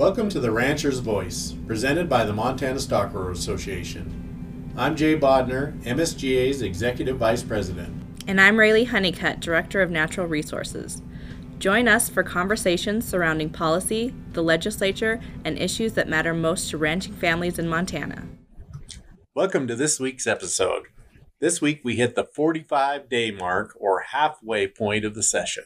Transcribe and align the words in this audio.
Welcome 0.00 0.30
to 0.30 0.40
the 0.40 0.50
Rancher's 0.50 1.00
Voice, 1.00 1.54
presented 1.66 2.08
by 2.08 2.24
the 2.24 2.32
Montana 2.32 2.78
Stockgrowers 2.78 3.32
Association. 3.32 4.72
I'm 4.74 4.96
Jay 4.96 5.14
Bodner, 5.14 5.78
MSGA's 5.82 6.62
Executive 6.62 7.18
Vice 7.18 7.42
President. 7.42 8.02
And 8.26 8.40
I'm 8.40 8.56
Raylee 8.56 8.86
Honeycutt, 8.86 9.40
Director 9.40 9.82
of 9.82 9.90
Natural 9.90 10.26
Resources. 10.26 11.02
Join 11.58 11.86
us 11.86 12.08
for 12.08 12.22
conversations 12.22 13.06
surrounding 13.06 13.50
policy, 13.50 14.14
the 14.32 14.42
legislature, 14.42 15.20
and 15.44 15.58
issues 15.58 15.92
that 15.92 16.08
matter 16.08 16.32
most 16.32 16.70
to 16.70 16.78
ranching 16.78 17.12
families 17.12 17.58
in 17.58 17.68
Montana. 17.68 18.26
Welcome 19.34 19.66
to 19.66 19.76
this 19.76 20.00
week's 20.00 20.26
episode. 20.26 20.84
This 21.40 21.60
week 21.60 21.82
we 21.84 21.96
hit 21.96 22.14
the 22.14 22.24
45 22.24 23.10
day 23.10 23.30
mark 23.32 23.76
or 23.78 24.00
halfway 24.00 24.66
point 24.66 25.04
of 25.04 25.14
the 25.14 25.22
session. 25.22 25.64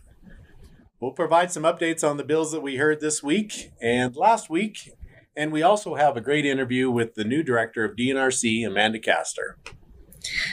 We'll 1.04 1.12
provide 1.12 1.52
some 1.52 1.64
updates 1.64 2.02
on 2.02 2.16
the 2.16 2.24
bills 2.24 2.50
that 2.52 2.62
we 2.62 2.76
heard 2.76 3.02
this 3.02 3.22
week 3.22 3.72
and 3.78 4.16
last 4.16 4.48
week, 4.48 4.90
and 5.36 5.52
we 5.52 5.60
also 5.60 5.96
have 5.96 6.16
a 6.16 6.20
great 6.22 6.46
interview 6.46 6.90
with 6.90 7.14
the 7.14 7.24
new 7.24 7.42
director 7.42 7.84
of 7.84 7.94
DNRC, 7.94 8.66
Amanda 8.66 8.98
Kaster. 8.98 9.56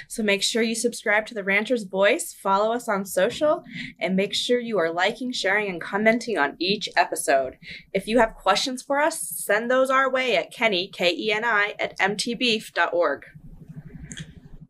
So 0.10 0.22
make 0.22 0.44
sure 0.44 0.62
you 0.62 0.76
subscribe 0.76 1.26
to 1.28 1.34
the 1.34 1.46
Rancher's 1.46 1.86
Voice, 1.86 2.34
follow 2.34 2.74
us 2.74 2.90
on 2.90 3.06
social, 3.06 3.64
and 3.98 4.18
make 4.18 4.34
sure 4.34 4.60
you 4.60 4.78
are 4.78 4.92
liking, 4.92 5.32
sharing, 5.32 5.70
and 5.70 5.80
commenting 5.80 6.38
on 6.38 6.58
each 6.60 6.90
episode. 6.98 7.58
If 7.94 8.10
you 8.10 8.20
have 8.20 8.36
questions 8.36 8.84
for 8.84 9.00
us, 9.00 9.22
send 9.22 9.72
those 9.72 9.90
our 9.90 10.12
way 10.12 10.36
at 10.36 10.52
Kenny, 10.52 10.90
K 10.90 11.16
E 11.18 11.32
N 11.32 11.46
I, 11.46 11.76
at 11.80 11.98
mtbeef.org. 11.98 13.24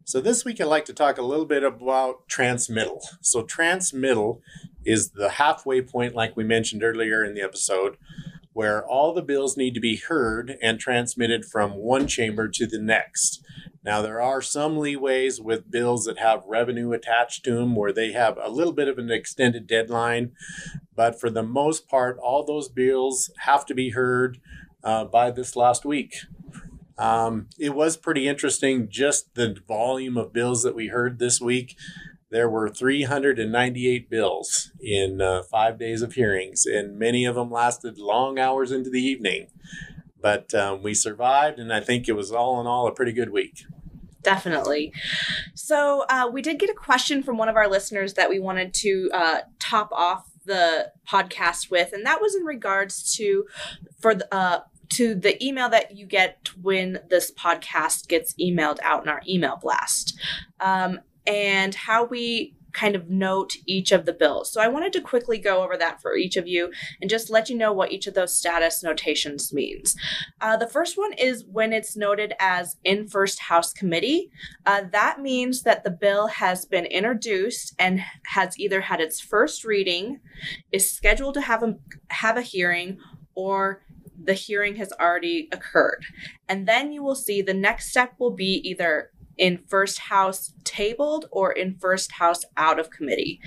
So 0.03 0.21
this 0.21 0.45
week 0.45 0.61
I'd 0.61 0.65
like 0.65 0.85
to 0.85 0.93
talk 0.93 1.17
a 1.17 1.23
little 1.23 1.45
bit 1.45 1.63
about 1.63 2.27
transmittal. 2.27 3.01
So 3.21 3.41
transmittal 3.41 4.41
is 4.85 5.11
the 5.11 5.29
halfway 5.29 5.81
point, 5.81 6.15
like 6.15 6.35
we 6.35 6.43
mentioned 6.43 6.83
earlier 6.83 7.23
in 7.23 7.33
the 7.33 7.41
episode, 7.41 7.97
where 8.53 8.85
all 8.85 9.13
the 9.13 9.21
bills 9.21 9.55
need 9.55 9.73
to 9.73 9.79
be 9.79 9.95
heard 9.95 10.57
and 10.61 10.79
transmitted 10.79 11.45
from 11.45 11.71
one 11.71 12.07
chamber 12.07 12.47
to 12.49 12.67
the 12.67 12.79
next. 12.79 13.43
Now, 13.83 14.01
there 14.01 14.21
are 14.21 14.41
some 14.41 14.75
leeways 14.75 15.41
with 15.41 15.71
bills 15.71 16.05
that 16.05 16.19
have 16.19 16.43
revenue 16.45 16.91
attached 16.91 17.43
to 17.45 17.55
them 17.55 17.75
where 17.75 17.93
they 17.93 18.11
have 18.11 18.37
a 18.37 18.49
little 18.49 18.73
bit 18.73 18.87
of 18.87 18.99
an 18.99 19.09
extended 19.09 19.65
deadline, 19.65 20.33
but 20.95 21.19
for 21.19 21.29
the 21.29 21.43
most 21.43 21.87
part, 21.87 22.17
all 22.19 22.45
those 22.45 22.69
bills 22.69 23.31
have 23.39 23.65
to 23.65 23.73
be 23.73 23.91
heard 23.91 24.39
uh, 24.83 25.05
by 25.05 25.31
this 25.31 25.55
last 25.55 25.83
week. 25.85 26.15
Um, 26.97 27.47
it 27.57 27.73
was 27.73 27.97
pretty 27.97 28.27
interesting, 28.27 28.87
just 28.87 29.33
the 29.33 29.57
volume 29.67 30.17
of 30.17 30.33
bills 30.33 30.61
that 30.61 30.75
we 30.75 30.87
heard 30.87 31.17
this 31.17 31.41
week. 31.41 31.75
There 32.31 32.49
were 32.49 32.69
398 32.69 34.09
bills 34.09 34.71
in 34.79 35.21
uh, 35.21 35.43
five 35.43 35.77
days 35.77 36.01
of 36.01 36.13
hearings, 36.13 36.65
and 36.65 36.97
many 36.97 37.25
of 37.25 37.35
them 37.35 37.51
lasted 37.51 37.97
long 37.97 38.39
hours 38.39 38.71
into 38.71 38.89
the 38.89 39.01
evening. 39.01 39.47
But 40.21 40.53
um, 40.53 40.81
we 40.81 40.93
survived, 40.93 41.59
and 41.59 41.73
I 41.73 41.81
think 41.81 42.07
it 42.07 42.13
was 42.13 42.31
all 42.31 42.61
in 42.61 42.67
all 42.67 42.87
a 42.87 42.93
pretty 42.93 43.11
good 43.11 43.31
week. 43.31 43.63
Definitely. 44.23 44.93
So, 45.55 46.05
uh, 46.07 46.29
we 46.31 46.41
did 46.41 46.59
get 46.59 46.69
a 46.69 46.75
question 46.75 47.21
from 47.21 47.37
one 47.37 47.49
of 47.49 47.55
our 47.55 47.67
listeners 47.67 48.13
that 48.13 48.29
we 48.29 48.39
wanted 48.39 48.73
to 48.75 49.09
uh, 49.13 49.39
top 49.59 49.91
off 49.91 50.29
the 50.45 50.91
podcast 51.07 51.69
with, 51.69 51.91
and 51.91 52.05
that 52.05 52.21
was 52.21 52.35
in 52.35 52.43
regards 52.43 53.13
to 53.17 53.45
for 53.99 54.15
the 54.15 54.33
uh, 54.33 54.61
to 54.89 55.15
the 55.15 55.43
email 55.43 55.69
that 55.69 55.95
you 55.95 56.05
get 56.05 56.49
when 56.61 56.99
this 57.09 57.31
podcast 57.31 58.07
gets 58.07 58.33
emailed 58.35 58.77
out 58.83 59.03
in 59.03 59.09
our 59.09 59.21
email 59.27 59.57
blast, 59.61 60.19
um, 60.59 60.99
and 61.25 61.75
how 61.75 62.03
we 62.05 62.55
kind 62.73 62.95
of 62.95 63.09
note 63.09 63.55
each 63.65 63.91
of 63.91 64.05
the 64.05 64.13
bills. 64.13 64.51
So 64.51 64.61
I 64.61 64.67
wanted 64.67 64.93
to 64.93 65.01
quickly 65.01 65.37
go 65.37 65.63
over 65.63 65.77
that 65.77 66.01
for 66.01 66.15
each 66.15 66.37
of 66.37 66.47
you 66.47 66.71
and 67.01 67.09
just 67.09 67.29
let 67.29 67.49
you 67.49 67.57
know 67.57 67.73
what 67.73 67.91
each 67.91 68.07
of 68.07 68.13
those 68.13 68.35
status 68.35 68.83
notations 68.83 69.53
means. 69.53 69.95
Uh, 70.39 70.57
the 70.57 70.67
first 70.67 70.97
one 70.97 71.13
is 71.13 71.45
when 71.45 71.73
it's 71.73 71.97
noted 71.97 72.33
as 72.39 72.77
in 72.83 73.07
first 73.07 73.39
House 73.39 73.73
committee. 73.73 74.31
Uh, 74.65 74.83
that 74.91 75.19
means 75.21 75.63
that 75.63 75.83
the 75.83 75.91
bill 75.91 76.27
has 76.27 76.65
been 76.65 76.85
introduced 76.85 77.73
and 77.77 78.01
has 78.27 78.57
either 78.59 78.81
had 78.81 79.01
its 79.01 79.19
first 79.19 79.65
reading, 79.65 80.19
is 80.71 80.91
scheduled 80.91 81.33
to 81.35 81.41
have 81.41 81.63
a 81.63 81.75
have 82.09 82.37
a 82.37 82.41
hearing, 82.41 82.97
or 83.35 83.83
the 84.23 84.33
hearing 84.33 84.75
has 84.75 84.93
already 84.99 85.49
occurred. 85.51 86.05
And 86.47 86.67
then 86.67 86.91
you 86.91 87.03
will 87.03 87.15
see 87.15 87.41
the 87.41 87.53
next 87.53 87.89
step 87.89 88.13
will 88.19 88.31
be 88.31 88.61
either 88.63 89.10
in 89.37 89.63
first 89.67 89.99
house 89.99 90.53
tabled 90.63 91.25
or 91.31 91.51
in 91.51 91.77
first 91.79 92.13
house 92.13 92.43
out 92.57 92.79
of 92.79 92.89
committee. 92.89 93.39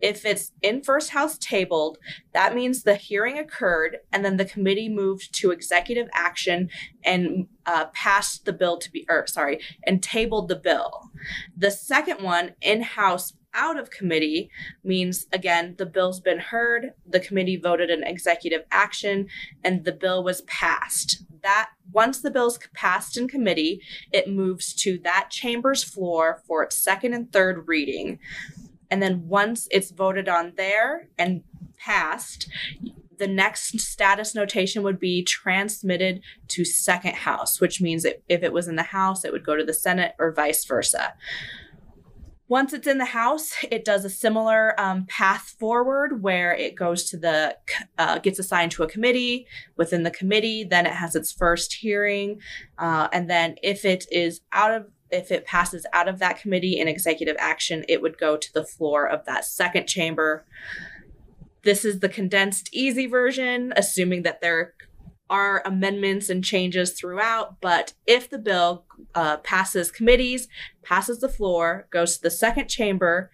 If 0.00 0.24
it's 0.24 0.52
in 0.62 0.82
first 0.82 1.10
house 1.10 1.38
tabled, 1.38 1.98
that 2.32 2.54
means 2.54 2.82
the 2.82 2.94
hearing 2.94 3.38
occurred 3.38 3.98
and 4.12 4.24
then 4.24 4.36
the 4.36 4.44
committee 4.44 4.88
moved 4.88 5.34
to 5.36 5.50
executive 5.50 6.08
action 6.12 6.70
and 7.04 7.46
uh, 7.66 7.86
passed 7.86 8.44
the 8.44 8.52
bill 8.52 8.78
to 8.78 8.90
be, 8.90 9.06
or 9.08 9.26
sorry, 9.26 9.60
and 9.86 10.02
tabled 10.02 10.48
the 10.48 10.56
bill. 10.56 11.10
The 11.56 11.70
second 11.70 12.22
one, 12.22 12.54
in 12.60 12.82
house 12.82 13.34
out 13.54 13.78
of 13.78 13.90
committee 13.90 14.50
means 14.82 15.26
again 15.32 15.74
the 15.78 15.86
bill's 15.86 16.20
been 16.20 16.38
heard 16.38 16.92
the 17.06 17.20
committee 17.20 17.56
voted 17.56 17.90
an 17.90 18.02
executive 18.04 18.62
action 18.70 19.28
and 19.62 19.84
the 19.84 19.92
bill 19.92 20.22
was 20.22 20.42
passed. 20.42 21.24
That 21.42 21.70
once 21.92 22.20
the 22.20 22.30
bill's 22.30 22.58
passed 22.74 23.16
in 23.16 23.28
committee 23.28 23.80
it 24.12 24.28
moves 24.28 24.72
to 24.74 24.98
that 25.04 25.28
chamber's 25.30 25.82
floor 25.82 26.42
for 26.46 26.62
its 26.62 26.76
second 26.76 27.14
and 27.14 27.32
third 27.32 27.66
reading. 27.66 28.18
And 28.90 29.02
then 29.02 29.26
once 29.26 29.68
it's 29.70 29.90
voted 29.90 30.28
on 30.28 30.52
there 30.56 31.08
and 31.18 31.42
passed 31.76 32.48
the 33.18 33.26
next 33.28 33.78
status 33.78 34.34
notation 34.34 34.82
would 34.82 34.98
be 34.98 35.22
transmitted 35.22 36.20
to 36.48 36.64
second 36.64 37.14
house 37.14 37.60
which 37.60 37.80
means 37.80 38.04
if 38.04 38.42
it 38.42 38.52
was 38.52 38.68
in 38.68 38.76
the 38.76 38.82
house 38.82 39.24
it 39.24 39.32
would 39.32 39.44
go 39.44 39.56
to 39.56 39.64
the 39.64 39.74
senate 39.74 40.14
or 40.18 40.32
vice 40.32 40.64
versa 40.64 41.14
once 42.52 42.74
it's 42.74 42.86
in 42.86 42.98
the 42.98 43.06
house, 43.06 43.54
it 43.70 43.82
does 43.82 44.04
a 44.04 44.10
similar 44.10 44.78
um, 44.78 45.06
path 45.06 45.56
forward 45.58 46.22
where 46.22 46.52
it 46.52 46.74
goes 46.74 47.08
to 47.08 47.16
the, 47.16 47.56
uh, 47.96 48.18
gets 48.18 48.38
assigned 48.38 48.70
to 48.70 48.82
a 48.82 48.86
committee. 48.86 49.46
Within 49.78 50.02
the 50.02 50.10
committee, 50.10 50.62
then 50.62 50.84
it 50.84 50.92
has 50.92 51.16
its 51.16 51.32
first 51.32 51.72
hearing. 51.72 52.42
Uh, 52.76 53.08
and 53.10 53.30
then 53.30 53.56
if 53.62 53.86
it 53.86 54.04
is 54.12 54.42
out 54.52 54.70
of, 54.70 54.84
if 55.10 55.32
it 55.32 55.46
passes 55.46 55.86
out 55.94 56.08
of 56.08 56.18
that 56.18 56.38
committee 56.38 56.78
in 56.78 56.88
executive 56.88 57.36
action, 57.38 57.86
it 57.88 58.02
would 58.02 58.18
go 58.18 58.36
to 58.36 58.52
the 58.52 58.64
floor 58.66 59.08
of 59.08 59.24
that 59.24 59.46
second 59.46 59.86
chamber. 59.86 60.44
This 61.62 61.86
is 61.86 62.00
the 62.00 62.08
condensed 62.10 62.68
easy 62.70 63.06
version, 63.06 63.72
assuming 63.76 64.24
that 64.24 64.42
there 64.42 64.74
are 65.32 65.62
amendments 65.64 66.28
and 66.28 66.44
changes 66.44 66.92
throughout, 66.92 67.58
but 67.62 67.94
if 68.06 68.28
the 68.28 68.38
bill 68.38 68.84
uh, 69.14 69.38
passes 69.38 69.90
committees, 69.90 70.46
passes 70.82 71.20
the 71.20 71.28
floor, 71.28 71.86
goes 71.90 72.16
to 72.16 72.22
the 72.22 72.30
second 72.30 72.68
chamber, 72.68 73.30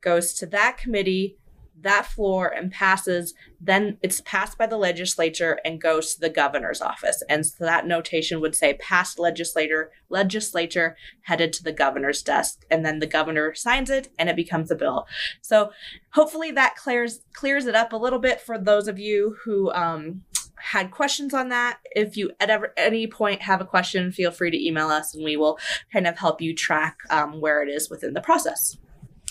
goes 0.00 0.32
to 0.32 0.46
that 0.46 0.78
committee, 0.78 1.36
that 1.78 2.06
floor, 2.06 2.48
and 2.48 2.72
passes, 2.72 3.34
then 3.60 3.98
it's 4.00 4.22
passed 4.22 4.56
by 4.56 4.66
the 4.66 4.78
legislature 4.78 5.58
and 5.66 5.82
goes 5.82 6.14
to 6.14 6.20
the 6.20 6.30
governor's 6.30 6.80
office. 6.80 7.22
And 7.28 7.44
so 7.44 7.62
that 7.62 7.86
notation 7.86 8.40
would 8.40 8.54
say 8.54 8.78
passed 8.80 9.18
legislator, 9.18 9.90
legislature 10.08 10.96
headed 11.24 11.52
to 11.52 11.62
the 11.62 11.72
governor's 11.72 12.22
desk, 12.22 12.64
and 12.70 12.86
then 12.86 13.00
the 13.00 13.06
governor 13.06 13.54
signs 13.54 13.90
it 13.90 14.08
and 14.18 14.30
it 14.30 14.36
becomes 14.36 14.70
a 14.70 14.76
bill. 14.76 15.06
So 15.42 15.72
hopefully 16.14 16.52
that 16.52 16.76
clears 16.76 17.20
clears 17.34 17.66
it 17.66 17.74
up 17.74 17.92
a 17.92 17.98
little 17.98 18.18
bit 18.18 18.40
for 18.40 18.56
those 18.56 18.88
of 18.88 18.98
you 18.98 19.36
who 19.44 19.70
um, 19.72 20.22
had 20.64 20.90
questions 20.90 21.34
on 21.34 21.50
that, 21.50 21.78
if 21.94 22.16
you 22.16 22.30
at 22.40 22.48
ever, 22.48 22.72
any 22.76 23.06
point 23.06 23.42
have 23.42 23.60
a 23.60 23.66
question, 23.66 24.10
feel 24.10 24.30
free 24.30 24.50
to 24.50 24.66
email 24.66 24.88
us 24.88 25.14
and 25.14 25.22
we 25.22 25.36
will 25.36 25.58
kind 25.92 26.06
of 26.06 26.18
help 26.18 26.40
you 26.40 26.54
track 26.54 26.96
um, 27.10 27.40
where 27.40 27.62
it 27.62 27.68
is 27.68 27.90
within 27.90 28.14
the 28.14 28.20
process. 28.20 28.78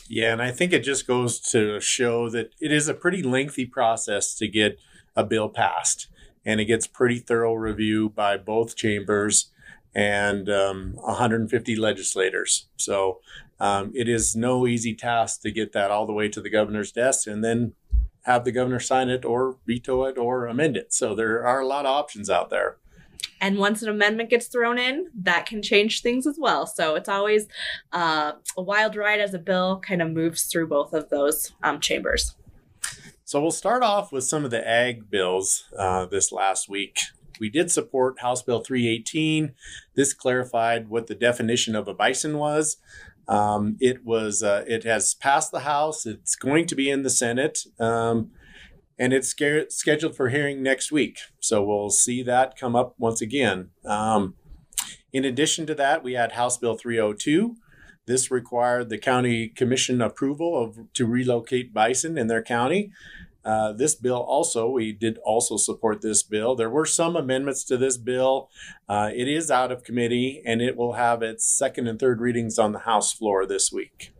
Yeah, 0.07 0.31
and 0.31 0.41
I 0.41 0.51
think 0.51 0.73
it 0.73 0.83
just 0.83 1.07
goes 1.07 1.39
to 1.51 1.79
show 1.79 2.29
that 2.29 2.51
it 2.61 2.71
is 2.71 2.87
a 2.87 2.93
pretty 2.93 3.23
lengthy 3.23 3.65
process 3.65 4.35
to 4.35 4.47
get 4.47 4.77
a 5.15 5.23
bill 5.23 5.49
passed, 5.49 6.07
and 6.45 6.59
it 6.59 6.65
gets 6.65 6.85
pretty 6.85 7.19
thorough 7.19 7.55
review 7.55 8.09
by 8.09 8.37
both 8.37 8.75
chambers 8.75 9.49
and 9.95 10.49
um, 10.49 10.93
150 10.95 11.75
legislators. 11.75 12.67
So 12.75 13.21
um, 13.59 13.91
it 13.95 14.09
is 14.09 14.35
no 14.35 14.67
easy 14.67 14.93
task 14.93 15.41
to 15.41 15.51
get 15.51 15.71
that 15.71 15.89
all 15.89 16.05
the 16.05 16.13
way 16.13 16.27
to 16.29 16.41
the 16.41 16.49
governor's 16.49 16.91
desk 16.91 17.27
and 17.27 17.43
then 17.43 17.73
have 18.23 18.43
the 18.43 18.51
governor 18.51 18.79
sign 18.79 19.09
it 19.09 19.23
or 19.25 19.57
veto 19.65 20.03
it 20.05 20.17
or 20.17 20.47
amend 20.47 20.77
it. 20.77 20.93
So 20.93 21.15
there 21.15 21.45
are 21.45 21.59
a 21.59 21.67
lot 21.67 21.85
of 21.85 21.91
options 21.91 22.29
out 22.29 22.49
there. 22.49 22.77
And 23.39 23.57
once 23.57 23.81
an 23.81 23.89
amendment 23.89 24.29
gets 24.29 24.47
thrown 24.47 24.77
in, 24.77 25.07
that 25.13 25.45
can 25.45 25.61
change 25.61 26.01
things 26.01 26.25
as 26.25 26.37
well. 26.39 26.65
So 26.65 26.95
it's 26.95 27.09
always 27.09 27.47
uh, 27.91 28.33
a 28.55 28.61
wild 28.61 28.95
ride 28.95 29.19
as 29.19 29.33
a 29.33 29.39
bill 29.39 29.81
kind 29.85 30.01
of 30.01 30.11
moves 30.11 30.43
through 30.43 30.67
both 30.67 30.93
of 30.93 31.09
those 31.09 31.51
um, 31.61 31.81
chambers. 31.81 32.35
So 33.25 33.41
we'll 33.41 33.51
start 33.51 33.83
off 33.83 34.11
with 34.11 34.23
some 34.23 34.45
of 34.45 34.51
the 34.51 34.65
ag 34.65 35.09
bills 35.09 35.65
uh, 35.77 36.05
this 36.05 36.31
last 36.31 36.69
week. 36.69 36.99
We 37.39 37.49
did 37.49 37.71
support 37.71 38.21
House 38.21 38.43
Bill 38.43 38.61
318. 38.61 39.53
This 39.95 40.13
clarified 40.13 40.87
what 40.87 41.07
the 41.07 41.15
definition 41.15 41.75
of 41.75 41.87
a 41.87 41.93
bison 41.93 42.37
was. 42.37 42.77
Um, 43.27 43.77
it 43.79 44.05
was 44.05 44.43
uh, 44.43 44.63
it 44.67 44.83
has 44.83 45.13
passed 45.13 45.51
the 45.51 45.61
House. 45.61 46.05
It's 46.05 46.35
going 46.35 46.65
to 46.67 46.75
be 46.75 46.89
in 46.89 47.03
the 47.03 47.09
Senate. 47.09 47.59
Um, 47.79 48.31
and 48.99 49.11
it's 49.11 49.35
scheduled 49.69 50.15
for 50.15 50.29
hearing 50.29 50.61
next 50.61 50.91
week. 50.91 51.17
So 51.39 51.63
we'll 51.63 51.89
see 51.89 52.21
that 52.23 52.57
come 52.57 52.75
up 52.75 52.95
once 52.97 53.21
again. 53.21 53.69
Um, 53.85 54.35
in 55.11 55.25
addition 55.25 55.65
to 55.67 55.75
that, 55.75 56.03
we 56.03 56.13
had 56.13 56.33
House 56.33 56.57
Bill 56.57 56.75
302. 56.75 57.55
This 58.05 58.29
required 58.29 58.89
the 58.89 58.97
county 58.97 59.47
commission 59.47 60.01
approval 60.01 60.61
of 60.61 60.93
to 60.93 61.05
relocate 61.05 61.73
bison 61.73 62.17
in 62.17 62.27
their 62.27 62.43
county. 62.43 62.91
Uh, 63.45 63.73
this 63.73 63.95
bill 63.95 64.21
also, 64.21 64.69
we 64.69 64.91
did 64.93 65.17
also 65.25 65.57
support 65.57 66.01
this 66.01 66.23
bill. 66.23 66.55
There 66.55 66.69
were 66.69 66.85
some 66.85 67.15
amendments 67.15 67.63
to 67.65 67.77
this 67.77 67.97
bill. 67.97 68.49
Uh, 68.87 69.09
it 69.13 69.27
is 69.27 69.51
out 69.51 69.71
of 69.71 69.83
committee 69.83 70.41
and 70.45 70.61
it 70.61 70.77
will 70.77 70.93
have 70.93 71.21
its 71.21 71.45
second 71.45 71.87
and 71.87 71.99
third 71.99 72.21
readings 72.21 72.57
on 72.57 72.71
the 72.71 72.79
House 72.79 73.13
floor 73.13 73.45
this 73.45 73.71
week. 73.71 74.13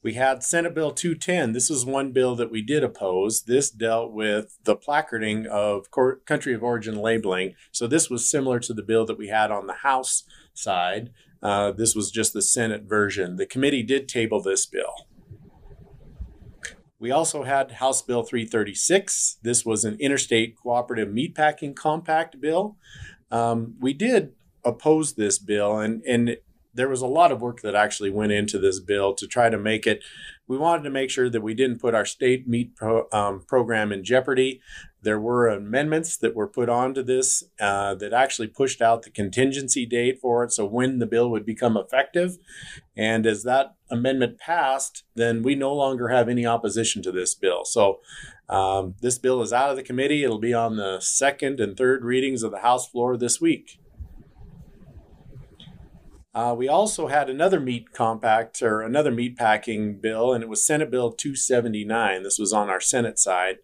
We 0.00 0.14
had 0.14 0.42
Senate 0.42 0.74
Bill 0.74 0.92
210. 0.92 1.52
This 1.52 1.70
is 1.70 1.84
one 1.84 2.12
bill 2.12 2.34
that 2.36 2.50
we 2.50 2.62
did 2.62 2.84
oppose. 2.84 3.42
This 3.42 3.68
dealt 3.68 4.12
with 4.12 4.56
the 4.64 4.76
placarding 4.76 5.46
of 5.46 5.88
country 6.24 6.54
of 6.54 6.62
origin 6.62 6.96
labeling. 6.96 7.56
So 7.72 7.86
this 7.86 8.08
was 8.08 8.30
similar 8.30 8.60
to 8.60 8.72
the 8.72 8.82
bill 8.82 9.04
that 9.06 9.18
we 9.18 9.28
had 9.28 9.50
on 9.50 9.66
the 9.66 9.74
House 9.74 10.22
side. 10.54 11.10
Uh, 11.42 11.72
this 11.72 11.94
was 11.94 12.10
just 12.10 12.32
the 12.32 12.42
Senate 12.42 12.84
version. 12.84 13.36
The 13.36 13.46
committee 13.46 13.82
did 13.82 14.08
table 14.08 14.40
this 14.40 14.66
bill. 14.66 15.07
We 17.00 17.10
also 17.10 17.44
had 17.44 17.72
House 17.72 18.02
Bill 18.02 18.22
336. 18.22 19.38
This 19.42 19.64
was 19.64 19.84
an 19.84 19.96
interstate 20.00 20.56
cooperative 20.56 21.08
meatpacking 21.08 21.76
compact 21.76 22.40
bill. 22.40 22.76
Um, 23.30 23.74
we 23.78 23.92
did 23.92 24.32
oppose 24.64 25.14
this 25.14 25.38
bill, 25.38 25.78
and, 25.78 26.02
and 26.02 26.36
there 26.74 26.88
was 26.88 27.02
a 27.02 27.06
lot 27.06 27.32
of 27.32 27.40
work 27.40 27.60
that 27.62 27.74
actually 27.74 28.10
went 28.10 28.32
into 28.32 28.58
this 28.58 28.80
bill 28.80 29.14
to 29.14 29.26
try 29.26 29.50
to 29.50 29.58
make 29.58 29.86
it. 29.86 30.02
We 30.46 30.56
wanted 30.56 30.84
to 30.84 30.90
make 30.90 31.10
sure 31.10 31.28
that 31.28 31.40
we 31.40 31.54
didn't 31.54 31.80
put 31.80 31.94
our 31.94 32.04
state 32.04 32.48
meat 32.48 32.76
pro, 32.76 33.06
um, 33.12 33.44
program 33.46 33.92
in 33.92 34.04
jeopardy. 34.04 34.60
There 35.02 35.20
were 35.20 35.48
amendments 35.48 36.16
that 36.18 36.34
were 36.34 36.48
put 36.48 36.68
onto 36.68 37.02
this 37.02 37.44
uh, 37.60 37.94
that 37.96 38.12
actually 38.12 38.48
pushed 38.48 38.80
out 38.80 39.02
the 39.02 39.10
contingency 39.10 39.86
date 39.86 40.20
for 40.20 40.44
it, 40.44 40.52
so 40.52 40.64
when 40.66 40.98
the 40.98 41.06
bill 41.06 41.30
would 41.30 41.46
become 41.46 41.76
effective. 41.76 42.38
And 42.96 43.26
as 43.26 43.44
that 43.44 43.74
amendment 43.90 44.38
passed, 44.38 45.04
then 45.14 45.42
we 45.42 45.54
no 45.54 45.74
longer 45.74 46.08
have 46.08 46.28
any 46.28 46.46
opposition 46.46 47.02
to 47.02 47.12
this 47.12 47.34
bill. 47.34 47.64
So 47.64 48.00
um, 48.48 48.94
this 49.00 49.18
bill 49.18 49.42
is 49.42 49.52
out 49.52 49.70
of 49.70 49.76
the 49.76 49.82
committee. 49.82 50.24
It'll 50.24 50.38
be 50.38 50.54
on 50.54 50.76
the 50.76 51.00
second 51.00 51.60
and 51.60 51.76
third 51.76 52.04
readings 52.04 52.42
of 52.42 52.50
the 52.50 52.60
House 52.60 52.88
floor 52.88 53.16
this 53.16 53.40
week. 53.40 53.78
Uh, 56.34 56.54
we 56.56 56.68
also 56.68 57.06
had 57.08 57.30
another 57.30 57.58
meat 57.58 57.92
compact 57.92 58.62
or 58.62 58.82
another 58.82 59.10
meat 59.10 59.36
packing 59.36 59.98
bill, 59.98 60.32
and 60.32 60.44
it 60.44 60.48
was 60.48 60.64
Senate 60.64 60.90
Bill 60.90 61.10
279. 61.10 62.22
This 62.22 62.38
was 62.38 62.52
on 62.52 62.68
our 62.68 62.80
Senate 62.80 63.18
side. 63.18 63.56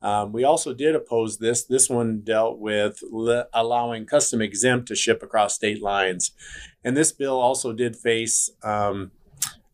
Um, 0.00 0.32
we 0.32 0.44
also 0.44 0.74
did 0.74 0.94
oppose 0.94 1.38
this. 1.38 1.64
This 1.64 1.90
one 1.90 2.20
dealt 2.20 2.58
with 2.58 3.00
le- 3.10 3.46
allowing 3.52 4.06
custom 4.06 4.40
exempt 4.40 4.86
to 4.88 4.94
ship 4.94 5.22
across 5.22 5.54
state 5.54 5.82
lines. 5.82 6.30
And 6.84 6.96
this 6.96 7.10
bill 7.10 7.40
also 7.40 7.72
did 7.72 7.96
face 7.96 8.50
um, 8.62 9.10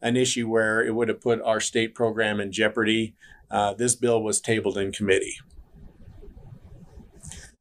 an 0.01 0.17
issue 0.17 0.49
where 0.49 0.83
it 0.83 0.95
would 0.95 1.09
have 1.09 1.21
put 1.21 1.43
our 1.43 1.61
state 1.61 1.95
program 1.95 2.41
in 2.41 2.53
jeopardy. 2.53 3.15
Uh, 3.51 3.75
this 3.75 3.95
bill 3.97 4.23
was 4.23 4.41
tabled 4.41 4.79
in 4.79 4.93
committee. 4.93 5.37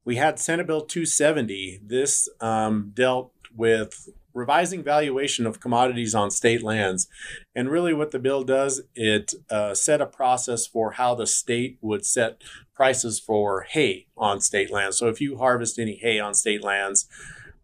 We 0.04 0.16
had 0.16 0.38
Senate 0.38 0.66
Bill 0.66 0.80
270. 0.80 1.80
This 1.84 2.28
um, 2.40 2.92
dealt 2.94 3.32
with 3.54 4.08
revising 4.34 4.82
valuation 4.82 5.46
of 5.46 5.60
commodities 5.60 6.14
on 6.14 6.30
state 6.30 6.62
lands. 6.62 7.08
And 7.54 7.70
really, 7.70 7.94
what 7.94 8.10
the 8.10 8.18
bill 8.18 8.42
does, 8.42 8.82
it 8.94 9.34
uh, 9.50 9.74
set 9.74 10.00
a 10.00 10.06
process 10.06 10.66
for 10.66 10.92
how 10.92 11.14
the 11.14 11.26
state 11.26 11.78
would 11.80 12.04
set 12.06 12.42
prices 12.74 13.20
for 13.20 13.62
hay 13.62 14.06
on 14.16 14.40
state 14.40 14.70
lands. 14.70 14.98
So 14.98 15.08
if 15.08 15.20
you 15.20 15.38
harvest 15.38 15.78
any 15.78 15.96
hay 15.96 16.18
on 16.18 16.34
state 16.34 16.64
lands, 16.64 17.06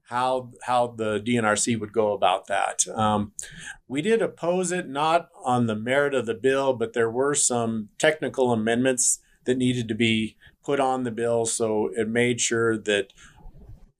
how 0.08 0.50
how 0.64 0.88
the 0.88 1.20
DNRC 1.20 1.78
would 1.78 1.92
go 1.92 2.12
about 2.12 2.46
that. 2.46 2.86
Um, 2.88 3.32
we 3.88 4.02
did 4.02 4.22
oppose 4.22 4.72
it 4.72 4.88
not 4.88 5.28
on 5.44 5.66
the 5.66 5.74
merit 5.74 6.14
of 6.14 6.26
the 6.26 6.34
bill, 6.34 6.72
but 6.74 6.92
there 6.92 7.10
were 7.10 7.34
some 7.34 7.88
technical 7.98 8.52
amendments 8.52 9.20
that 9.44 9.58
needed 9.58 9.88
to 9.88 9.94
be 9.94 10.36
put 10.64 10.80
on 10.80 11.04
the 11.04 11.10
bill, 11.10 11.46
so 11.46 11.90
it 11.94 12.08
made 12.08 12.40
sure 12.40 12.76
that 12.76 13.12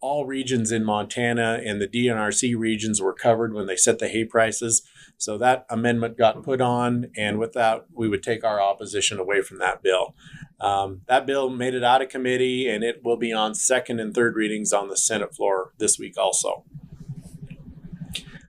all 0.06 0.24
regions 0.24 0.70
in 0.70 0.84
Montana 0.84 1.60
and 1.66 1.80
the 1.80 1.88
DNRC 1.88 2.56
regions 2.56 3.02
were 3.02 3.12
covered 3.12 3.52
when 3.52 3.66
they 3.66 3.74
set 3.74 3.98
the 3.98 4.06
hay 4.06 4.24
prices. 4.24 4.82
So 5.18 5.36
that 5.38 5.66
amendment 5.68 6.16
got 6.16 6.44
put 6.44 6.60
on, 6.60 7.10
and 7.16 7.40
with 7.40 7.54
that, 7.54 7.86
we 7.92 8.08
would 8.08 8.22
take 8.22 8.44
our 8.44 8.60
opposition 8.60 9.18
away 9.18 9.42
from 9.42 9.58
that 9.58 9.82
bill. 9.82 10.14
Um, 10.60 11.00
that 11.08 11.26
bill 11.26 11.50
made 11.50 11.74
it 11.74 11.82
out 11.82 12.02
of 12.02 12.08
committee, 12.08 12.68
and 12.68 12.84
it 12.84 13.00
will 13.02 13.16
be 13.16 13.32
on 13.32 13.56
second 13.56 13.98
and 13.98 14.14
third 14.14 14.36
readings 14.36 14.72
on 14.72 14.88
the 14.88 14.96
Senate 14.96 15.34
floor 15.34 15.72
this 15.78 15.98
week 15.98 16.16
also. 16.16 16.64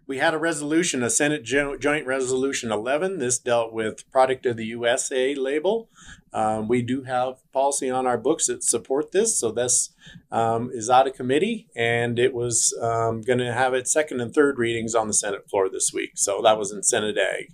We 0.05 0.19
had 0.19 0.35
a 0.35 0.37
resolution, 0.37 1.01
a 1.01 1.09
Senate 1.09 1.43
Joint 1.43 2.05
Resolution 2.05 2.71
11. 2.71 3.17
This 3.17 3.39
dealt 3.39 3.73
with 3.73 4.09
product 4.11 4.45
of 4.45 4.57
the 4.57 4.65
USA 4.67 5.33
label. 5.33 5.89
Um, 6.37 6.67
we 6.67 6.83
do 6.83 7.01
have 7.01 7.37
policy 7.51 7.89
on 7.89 8.05
our 8.05 8.17
books 8.17 8.45
that 8.45 8.63
support 8.63 9.11
this, 9.11 9.39
so 9.39 9.51
this 9.51 9.89
um, 10.31 10.69
is 10.71 10.87
out 10.87 11.07
of 11.07 11.15
committee, 11.15 11.67
and 11.75 12.19
it 12.19 12.31
was 12.31 12.77
um, 12.79 13.21
going 13.21 13.39
to 13.39 13.51
have 13.51 13.73
its 13.73 13.91
second 13.91 14.21
and 14.21 14.31
third 14.31 14.59
readings 14.59 14.93
on 14.93 15.07
the 15.07 15.15
Senate 15.15 15.49
floor 15.49 15.67
this 15.67 15.91
week. 15.91 16.11
So 16.13 16.39
that 16.43 16.59
was 16.59 16.71
in 16.71 16.83
Senate 16.83 17.17
Ag. 17.17 17.51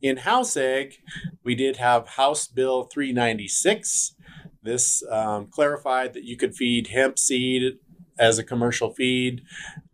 In 0.00 0.18
House 0.18 0.56
Ag, 0.56 0.98
we 1.42 1.56
did 1.56 1.78
have 1.78 2.10
House 2.10 2.46
Bill 2.46 2.84
396. 2.84 4.14
This 4.62 5.02
um, 5.10 5.48
clarified 5.48 6.12
that 6.12 6.22
you 6.22 6.36
could 6.36 6.54
feed 6.54 6.88
hemp 6.88 7.18
seed 7.18 7.78
as 8.16 8.38
a 8.38 8.44
commercial 8.44 8.94
feed 8.94 9.42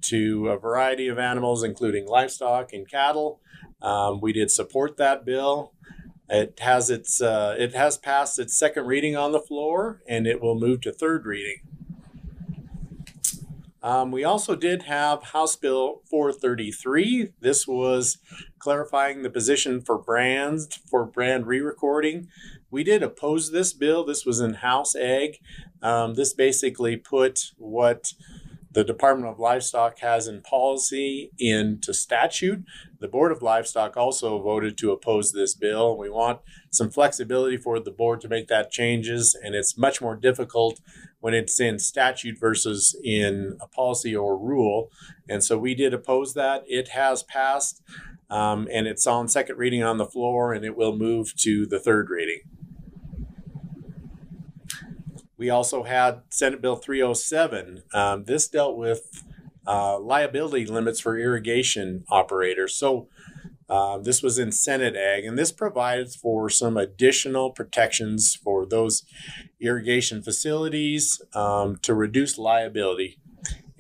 to 0.03 0.49
a 0.49 0.59
variety 0.59 1.09
of 1.09 1.19
animals, 1.19 1.63
including 1.63 2.07
livestock 2.07 2.75
and 2.75 2.87
cattle. 2.87 3.41
Um, 3.81 4.21
we 4.21 4.35
did 4.35 4.51
support 4.51 4.99
that 4.99 5.25
bill. 5.25 5.73
It 6.29 6.59
has 6.61 6.91
its 6.91 7.21
uh, 7.21 7.57
it 7.59 7.75
has 7.75 7.99
passed 7.99 8.39
its 8.39 8.57
second 8.57 8.87
reading 8.87 9.17
on 9.17 9.33
the 9.33 9.41
floor, 9.41 10.03
and 10.09 10.27
it 10.27 10.41
will 10.41 10.59
move 10.59 10.81
to 10.83 10.93
third 10.93 11.27
reading. 11.27 11.61
Um, 13.83 14.13
we 14.13 14.23
also 14.23 14.55
did 14.55 14.85
have 14.85 15.25
House 15.25 15.57
Bill 15.57 16.03
433. 16.09 17.33
This 17.41 17.67
was 17.67 18.19
clarifying 18.61 19.23
the 19.23 19.31
position 19.31 19.81
for 19.81 19.99
brands 19.99 20.69
for 20.89 21.05
brand 21.05 21.49
re-recording. 21.49 22.29
We 22.71 22.85
did 22.85 23.03
oppose 23.03 23.51
this 23.51 23.73
bill. 23.73 24.05
This 24.05 24.25
was 24.25 24.39
in 24.39 24.55
House 24.55 24.95
Ag. 24.95 25.41
Um, 25.83 26.15
this 26.15 26.33
basically 26.33 26.97
put 26.97 27.53
what 27.59 28.13
the 28.73 28.85
Department 28.85 29.31
of 29.31 29.39
Livestock 29.39 29.99
has 29.99 30.27
in 30.27 30.41
policy 30.41 31.31
into 31.39 31.93
statute. 31.93 32.65
The 33.01 33.09
Board 33.09 33.33
of 33.33 33.43
Livestock 33.43 33.97
also 33.97 34.41
voted 34.41 34.79
to 34.79 34.93
oppose 34.93 35.33
this 35.33 35.55
bill. 35.55 35.97
We 35.97 36.09
want 36.09 36.41
some 36.71 36.91
flexibility 36.91 37.57
for 37.59 37.79
the 37.79 37.91
board 37.91 38.21
to 38.23 38.29
make 38.29 38.49
that 38.49 38.71
changes, 38.71 39.35
and 39.35 39.55
it's 39.55 39.77
much 39.77 40.01
more 40.01 40.17
difficult 40.17 40.81
when 41.21 41.35
it's 41.35 41.61
in 41.61 41.79
statute 41.79 42.39
versus 42.39 42.97
in 43.05 43.59
a 43.61 43.67
policy 43.69 44.17
or 44.17 44.39
rule. 44.39 44.91
And 45.29 45.45
so 45.45 45.59
we 45.59 45.75
did 45.75 45.93
oppose 45.93 46.35
that. 46.35 46.65
It 46.67 46.89
has 46.89 47.23
passed, 47.23 47.83
um, 48.31 48.69
and 48.73 48.87
it's 48.87 49.07
on 49.07 49.29
second 49.29 49.59
reading 49.59 49.83
on 49.83 49.99
the 49.99 50.07
floor, 50.07 50.53
and 50.53 50.65
it 50.65 50.77
will 50.77 50.97
move 50.97 51.37
to 51.39 51.67
the 51.67 51.79
third 51.79 52.09
reading. 52.09 52.41
We 55.43 55.51
also 55.51 55.83
had 55.83 56.23
Senate 56.31 56.63
Bill 56.63 56.77
307. 56.77 57.83
Um, 57.93 58.27
this 58.27 58.47
dealt 58.47 58.77
with 58.77 59.25
uh, 59.67 59.99
liability 59.99 60.67
limits 60.67 61.01
for 61.01 61.19
irrigation 61.19 62.05
operators. 62.09 62.77
So 62.77 63.09
uh, 63.69 63.99
this 63.99 64.23
was 64.23 64.39
in 64.39 64.53
Senate 64.53 64.95
Ag, 64.95 65.25
and 65.25 65.37
this 65.37 65.51
provides 65.51 66.15
for 66.15 66.49
some 66.49 66.77
additional 66.77 67.51
protections 67.51 68.37
for 68.37 68.65
those 68.65 69.03
irrigation 69.61 70.23
facilities 70.23 71.21
um, 71.35 71.77
to 71.83 71.93
reduce 71.93 72.39
liability. 72.39 73.19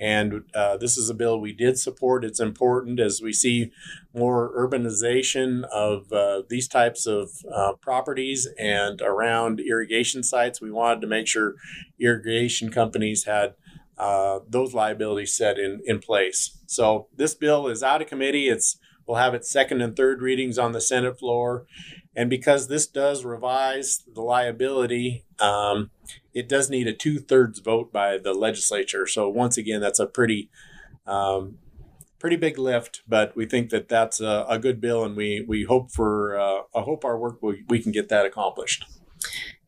And 0.03 0.43
uh, 0.53 0.79
this 0.79 0.99
is 0.99 1.09
a 1.09 1.15
bill 1.15 1.41
we 1.41 1.53
did 1.53 1.79
support. 1.79 2.25
It's 2.25 2.41
important 2.41 2.99
as 2.99 3.23
we 3.23 3.33
see 3.33 3.71
more 4.13 4.51
urbanization 4.59 5.63
of 5.67 6.13
uh, 6.13 6.43
these 6.49 6.67
types 6.67 7.07
of 7.07 7.31
uh, 7.55 7.75
properties 7.75 8.49
and 8.59 9.01
around 9.01 9.61
irrigation 9.61 10.25
sites. 10.25 10.61
We 10.61 10.73
wanted 10.73 11.03
to 11.03 11.07
make 11.07 11.29
sure 11.29 11.55
irrigation 12.01 12.73
companies 12.73 13.27
had 13.27 13.55
uh, 13.97 14.41
those 14.49 14.75
liabilities 14.75 15.35
set 15.35 15.57
in, 15.57 15.81
in 15.87 16.01
place. 16.01 16.59
So 16.67 17.07
this 17.17 17.37
bill 17.37 17.69
is 17.69 17.85
out 17.85 18.03
of 18.03 18.09
committee. 18.09 18.49
It's 18.49 18.79
will 19.07 19.17
have 19.17 19.35
its 19.35 19.51
second 19.51 19.81
and 19.81 19.97
third 19.97 20.23
readings 20.23 20.59
on 20.59 20.73
the 20.73 20.81
Senate 20.81 21.19
floor. 21.19 21.67
And 22.15 22.29
because 22.29 22.69
this 22.69 22.87
does 22.87 23.25
revise 23.25 24.05
the 24.13 24.21
liability, 24.21 25.25
um, 25.39 25.91
it 26.35 26.49
does 26.49 26.69
need 26.69 26.87
a 26.87 26.93
two 26.93 27.19
thirds 27.19 27.59
vote 27.59 27.93
by 27.93 28.19
the 28.19 28.35
legislature. 28.35 29.07
So 29.07 29.29
once 29.29 29.57
again, 29.57 29.81
that's 29.81 30.01
a 30.01 30.07
pretty 30.07 30.51
um, 31.07 31.59
pretty 32.19 32.37
big 32.37 32.57
lift, 32.57 33.03
but 33.09 33.35
we 33.35 33.47
think 33.47 33.71
that 33.71 33.89
that's 33.89 34.21
a, 34.21 34.47
a 34.49 34.59
good 34.59 34.81
bill, 34.81 35.05
and 35.05 35.17
we 35.17 35.45
we 35.47 35.65
hope 35.65 35.91
for 35.91 36.39
uh, 36.39 36.63
I 36.75 36.83
hope 36.83 37.05
our 37.05 37.19
work 37.19 37.43
we, 37.43 37.65
we 37.69 37.83
can 37.83 37.93
get 37.93 38.09
that 38.11 38.25
accomplished. 38.25 38.87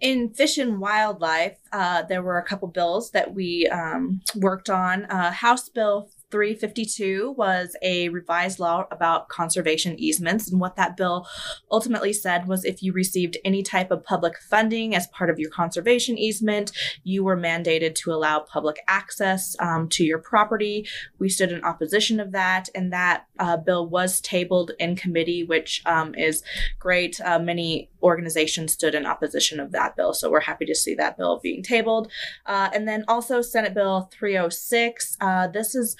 In 0.00 0.34
fish 0.34 0.58
and 0.58 0.80
wildlife, 0.80 1.58
uh, 1.72 2.02
there 2.02 2.22
were 2.22 2.38
a 2.38 2.44
couple 2.44 2.68
bills 2.68 3.10
that 3.12 3.34
we 3.34 3.66
um, 3.68 4.20
worked 4.36 4.68
on. 4.68 5.04
Uh, 5.06 5.30
House 5.30 5.68
Bill 5.68 6.10
352 6.34 7.32
was 7.38 7.76
a 7.80 8.08
revised 8.08 8.58
law 8.58 8.88
about 8.90 9.28
conservation 9.28 9.96
easements. 10.00 10.50
And 10.50 10.60
what 10.60 10.74
that 10.74 10.96
bill 10.96 11.28
ultimately 11.70 12.12
said 12.12 12.48
was 12.48 12.64
if 12.64 12.82
you 12.82 12.92
received 12.92 13.36
any 13.44 13.62
type 13.62 13.92
of 13.92 14.02
public 14.02 14.40
funding 14.50 14.96
as 14.96 15.06
part 15.06 15.30
of 15.30 15.38
your 15.38 15.48
conservation 15.50 16.18
easement, 16.18 16.72
you 17.04 17.22
were 17.22 17.36
mandated 17.36 17.94
to 17.94 18.12
allow 18.12 18.40
public 18.40 18.78
access 18.88 19.54
um, 19.60 19.88
to 19.90 20.02
your 20.02 20.18
property. 20.18 20.88
We 21.20 21.28
stood 21.28 21.52
in 21.52 21.62
opposition 21.62 22.18
of 22.18 22.32
that, 22.32 22.68
and 22.74 22.92
that 22.92 23.26
uh, 23.38 23.58
bill 23.58 23.88
was 23.88 24.20
tabled 24.20 24.72
in 24.80 24.96
committee, 24.96 25.44
which 25.44 25.82
um, 25.86 26.16
is 26.16 26.42
great. 26.80 27.20
Uh, 27.20 27.38
many 27.38 27.90
organizations 28.04 28.72
stood 28.72 28.94
in 28.94 29.06
opposition 29.06 29.58
of 29.58 29.72
that 29.72 29.96
bill, 29.96 30.12
so 30.12 30.30
we're 30.30 30.40
happy 30.40 30.66
to 30.66 30.74
see 30.74 30.94
that 30.94 31.16
bill 31.16 31.40
being 31.42 31.62
tabled. 31.62 32.10
Uh, 32.46 32.68
and 32.72 32.86
then 32.86 33.04
also 33.08 33.40
Senate 33.42 33.74
Bill 33.74 34.08
306. 34.12 35.16
Uh, 35.20 35.48
this 35.48 35.74
is 35.74 35.96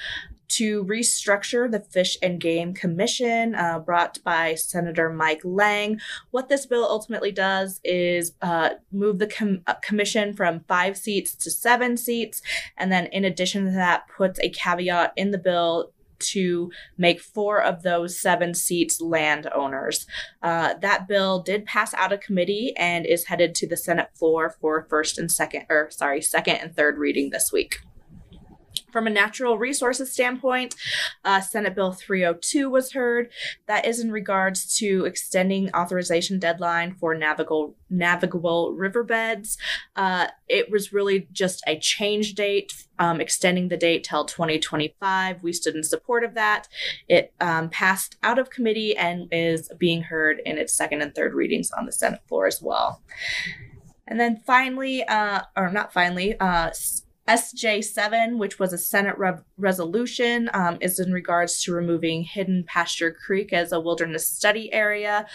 to 0.47 0.85
restructure 0.85 1.71
the 1.71 1.81
Fish 1.81 2.17
and 2.23 2.41
Game 2.41 2.75
Commission 2.75 3.55
uh, 3.55 3.79
brought 3.79 4.23
by 4.23 4.55
Senator 4.55 5.11
Mike 5.11 5.41
Lang. 5.43 5.99
What 6.31 6.49
this 6.49 6.67
bill 6.67 6.85
ultimately 6.85 7.33
does 7.33 7.81
is 7.83 8.33
uh, 8.43 8.71
move 8.93 9.19
the 9.19 9.27
com- 9.27 9.63
uh, 9.67 9.75
commission 9.83 10.35
from 10.35 10.61
five 10.69 10.97
seats 10.97 11.35
to 11.37 11.51
seven 11.51 11.97
seats. 11.97 12.43
And 12.77 12.93
then, 12.93 13.07
in 13.07 13.25
addition 13.25 13.65
to 13.65 13.73
that, 13.73 14.05
puts 14.17 14.39
a 14.41 14.51
caveat 14.51 15.13
in 15.17 15.31
the 15.31 15.39
bill 15.39 15.93
to 16.33 16.71
make 16.97 17.21
four 17.21 17.63
of 17.63 17.83
those 17.83 18.21
seven 18.21 18.55
seats 18.55 19.01
landowners. 19.01 20.07
Uh, 20.43 20.75
that 20.81 21.07
bill 21.09 21.43
did 21.43 21.65
pass 21.65 21.95
out 21.95 22.13
of 22.13 22.21
committee 22.21 22.75
and 22.77 23.07
is 23.07 23.27
headed 23.27 23.55
to 23.55 23.69
the 23.69 23.77
Senate 23.77 24.09
floor 24.15 24.57
for 24.61 24.87
first 24.89 25.19
and 25.19 25.31
second, 25.31 25.67
or 25.69 25.91
sorry, 25.91 26.21
second 26.21 26.57
and 26.57 26.75
third 26.77 26.99
reading 26.99 27.31
this 27.31 27.51
week. 27.53 27.79
From 28.95 29.09
a 29.09 29.11
natural 29.11 29.59
resources 29.59 30.13
standpoint, 30.13 30.77
uh, 31.25 31.41
Senate 31.41 31.75
Bill 31.75 31.91
302 31.91 32.71
was 32.71 32.93
heard. 32.93 33.29
That 33.67 33.87
is 33.87 33.99
in 33.99 34.13
regards 34.13 34.77
to 34.77 35.05
extending 35.05 35.69
authorization 35.75 36.39
deadline 36.39 36.95
for 36.95 37.13
navigable 37.13 37.75
navigable 37.91 38.73
riverbeds. 38.73 39.59
Uh, 39.97 40.29
it 40.47 40.71
was 40.71 40.93
really 40.93 41.27
just 41.33 41.65
a 41.67 41.77
change 41.77 42.35
date, 42.35 42.87
um, 43.01 43.21
extending 43.21 43.67
the 43.67 43.77
date 43.77 44.05
till 44.05 44.27
2025. 44.27 45.43
We 45.43 45.53
stood 45.53 45.75
in 45.75 45.83
support 45.83 46.23
of 46.23 46.35
that. 46.35 46.69
It 47.09 47.35
um, 47.41 47.71
passed 47.71 48.17
out 48.23 48.39
of 48.39 48.51
committee 48.51 48.97
and 48.97 49.27
is 49.33 49.73
being 49.77 50.03
heard 50.03 50.41
in 50.47 50.57
its 50.57 50.73
second 50.73 51.03
and 51.03 51.13
third 51.13 51.35
readings 51.35 51.73
on 51.73 51.87
the 51.87 51.93
Senate 51.93 52.21
floor 52.29 52.47
as 52.47 52.63
well. 52.63 53.03
And 54.07 54.21
then 54.21 54.37
finally, 54.47 55.03
uh, 55.03 55.41
or 55.57 55.69
not 55.71 55.93
finally, 55.93 56.39
uh, 56.39 56.71
SJ7, 57.29 58.39
which 58.39 58.59
was 58.59 58.73
a 58.73 58.79
Senate 58.79 59.17
re- 59.19 59.39
resolution, 59.57 60.51
um, 60.53 60.79
is 60.81 60.99
in 60.99 61.13
regards 61.13 61.63
to 61.63 61.73
removing 61.73 62.25
Hidden 62.25 62.65
Pasture 62.67 63.13
Creek 63.13 63.53
as 63.53 63.73
a 63.73 63.81
wilderness 63.81 64.29
study 64.29 64.73
area. 64.73 65.27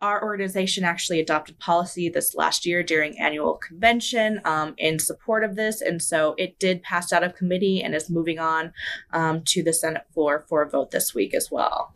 Our 0.00 0.22
organization 0.22 0.84
actually 0.84 1.18
adopted 1.18 1.58
policy 1.58 2.08
this 2.08 2.34
last 2.34 2.64
year 2.64 2.84
during 2.84 3.18
annual 3.18 3.54
convention 3.54 4.40
um, 4.44 4.74
in 4.78 5.00
support 5.00 5.42
of 5.42 5.56
this, 5.56 5.80
and 5.80 6.00
so 6.00 6.34
it 6.38 6.58
did 6.60 6.82
pass 6.82 7.12
out 7.12 7.24
of 7.24 7.34
committee 7.34 7.82
and 7.82 7.94
is 7.94 8.08
moving 8.08 8.38
on 8.38 8.72
um, 9.12 9.42
to 9.46 9.62
the 9.62 9.72
Senate 9.72 10.04
floor 10.14 10.44
for 10.48 10.62
a 10.62 10.70
vote 10.70 10.92
this 10.92 11.14
week 11.14 11.34
as 11.34 11.50
well. 11.50 11.94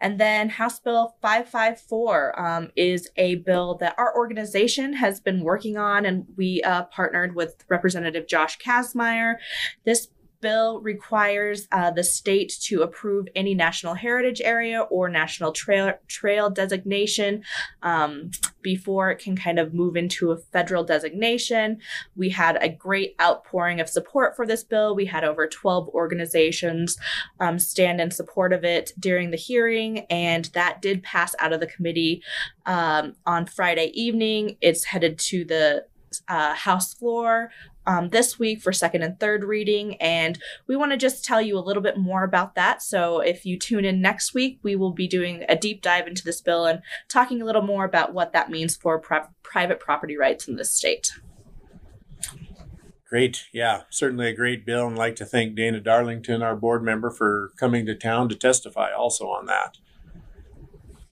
And 0.00 0.18
then 0.18 0.48
House 0.48 0.78
Bill 0.78 1.16
554 1.22 2.40
um, 2.40 2.70
is 2.76 3.08
a 3.16 3.36
bill 3.36 3.74
that 3.76 3.94
our 3.98 4.16
organization 4.16 4.94
has 4.94 5.20
been 5.20 5.42
working 5.42 5.76
on, 5.76 6.06
and 6.06 6.26
we 6.36 6.62
uh, 6.62 6.84
partnered 6.84 7.34
with 7.34 7.64
Representative 7.68 8.26
Josh 8.26 8.58
Kassmier. 8.58 9.34
This 9.84 10.08
bill 10.40 10.80
requires 10.80 11.68
uh, 11.72 11.90
the 11.90 12.04
state 12.04 12.52
to 12.60 12.82
approve 12.82 13.28
any 13.34 13.54
national 13.54 13.94
heritage 13.94 14.40
area 14.40 14.80
or 14.82 15.08
national 15.08 15.52
trail 15.52 15.92
trail 16.08 16.50
designation 16.50 17.42
um, 17.82 18.30
before 18.62 19.10
it 19.10 19.18
can 19.18 19.36
kind 19.36 19.58
of 19.58 19.74
move 19.74 19.96
into 19.96 20.30
a 20.32 20.36
federal 20.36 20.84
designation. 20.84 21.78
We 22.16 22.30
had 22.30 22.58
a 22.60 22.68
great 22.68 23.14
outpouring 23.20 23.80
of 23.80 23.88
support 23.88 24.36
for 24.36 24.46
this 24.46 24.64
bill. 24.64 24.94
We 24.94 25.06
had 25.06 25.24
over 25.24 25.46
12 25.46 25.88
organizations 25.88 26.96
um, 27.38 27.58
stand 27.58 28.00
in 28.00 28.10
support 28.10 28.52
of 28.52 28.64
it 28.64 28.92
during 28.98 29.30
the 29.30 29.36
hearing, 29.36 30.00
and 30.10 30.46
that 30.54 30.82
did 30.82 31.02
pass 31.02 31.34
out 31.38 31.52
of 31.52 31.60
the 31.60 31.66
committee 31.66 32.22
um, 32.66 33.14
on 33.26 33.46
Friday 33.46 33.90
evening. 33.94 34.56
It's 34.60 34.84
headed 34.84 35.18
to 35.18 35.44
the 35.44 35.86
uh, 36.28 36.54
House 36.54 36.94
floor 36.94 37.50
um, 37.86 38.10
this 38.10 38.38
week 38.38 38.60
for 38.60 38.72
second 38.72 39.02
and 39.02 39.18
third 39.18 39.44
reading. 39.44 39.96
And 39.96 40.38
we 40.66 40.76
want 40.76 40.92
to 40.92 40.98
just 40.98 41.24
tell 41.24 41.40
you 41.40 41.58
a 41.58 41.60
little 41.60 41.82
bit 41.82 41.96
more 41.96 42.24
about 42.24 42.54
that. 42.54 42.82
So 42.82 43.20
if 43.20 43.44
you 43.44 43.58
tune 43.58 43.84
in 43.84 44.00
next 44.00 44.34
week, 44.34 44.58
we 44.62 44.76
will 44.76 44.92
be 44.92 45.08
doing 45.08 45.44
a 45.48 45.56
deep 45.56 45.82
dive 45.82 46.06
into 46.06 46.24
this 46.24 46.40
bill 46.40 46.66
and 46.66 46.82
talking 47.08 47.42
a 47.42 47.44
little 47.44 47.62
more 47.62 47.84
about 47.84 48.12
what 48.12 48.32
that 48.32 48.50
means 48.50 48.76
for 48.76 48.98
pri- 48.98 49.28
private 49.42 49.80
property 49.80 50.16
rights 50.16 50.48
in 50.48 50.56
this 50.56 50.72
state. 50.72 51.12
Great. 53.08 53.46
Yeah, 53.52 53.82
certainly 53.90 54.28
a 54.28 54.36
great 54.36 54.64
bill. 54.64 54.86
And 54.86 54.96
like 54.96 55.16
to 55.16 55.24
thank 55.24 55.56
Dana 55.56 55.80
Darlington, 55.80 56.42
our 56.42 56.54
board 56.54 56.84
member, 56.84 57.10
for 57.10 57.50
coming 57.56 57.84
to 57.86 57.96
town 57.96 58.28
to 58.28 58.36
testify 58.36 58.92
also 58.92 59.26
on 59.26 59.46
that. 59.46 59.78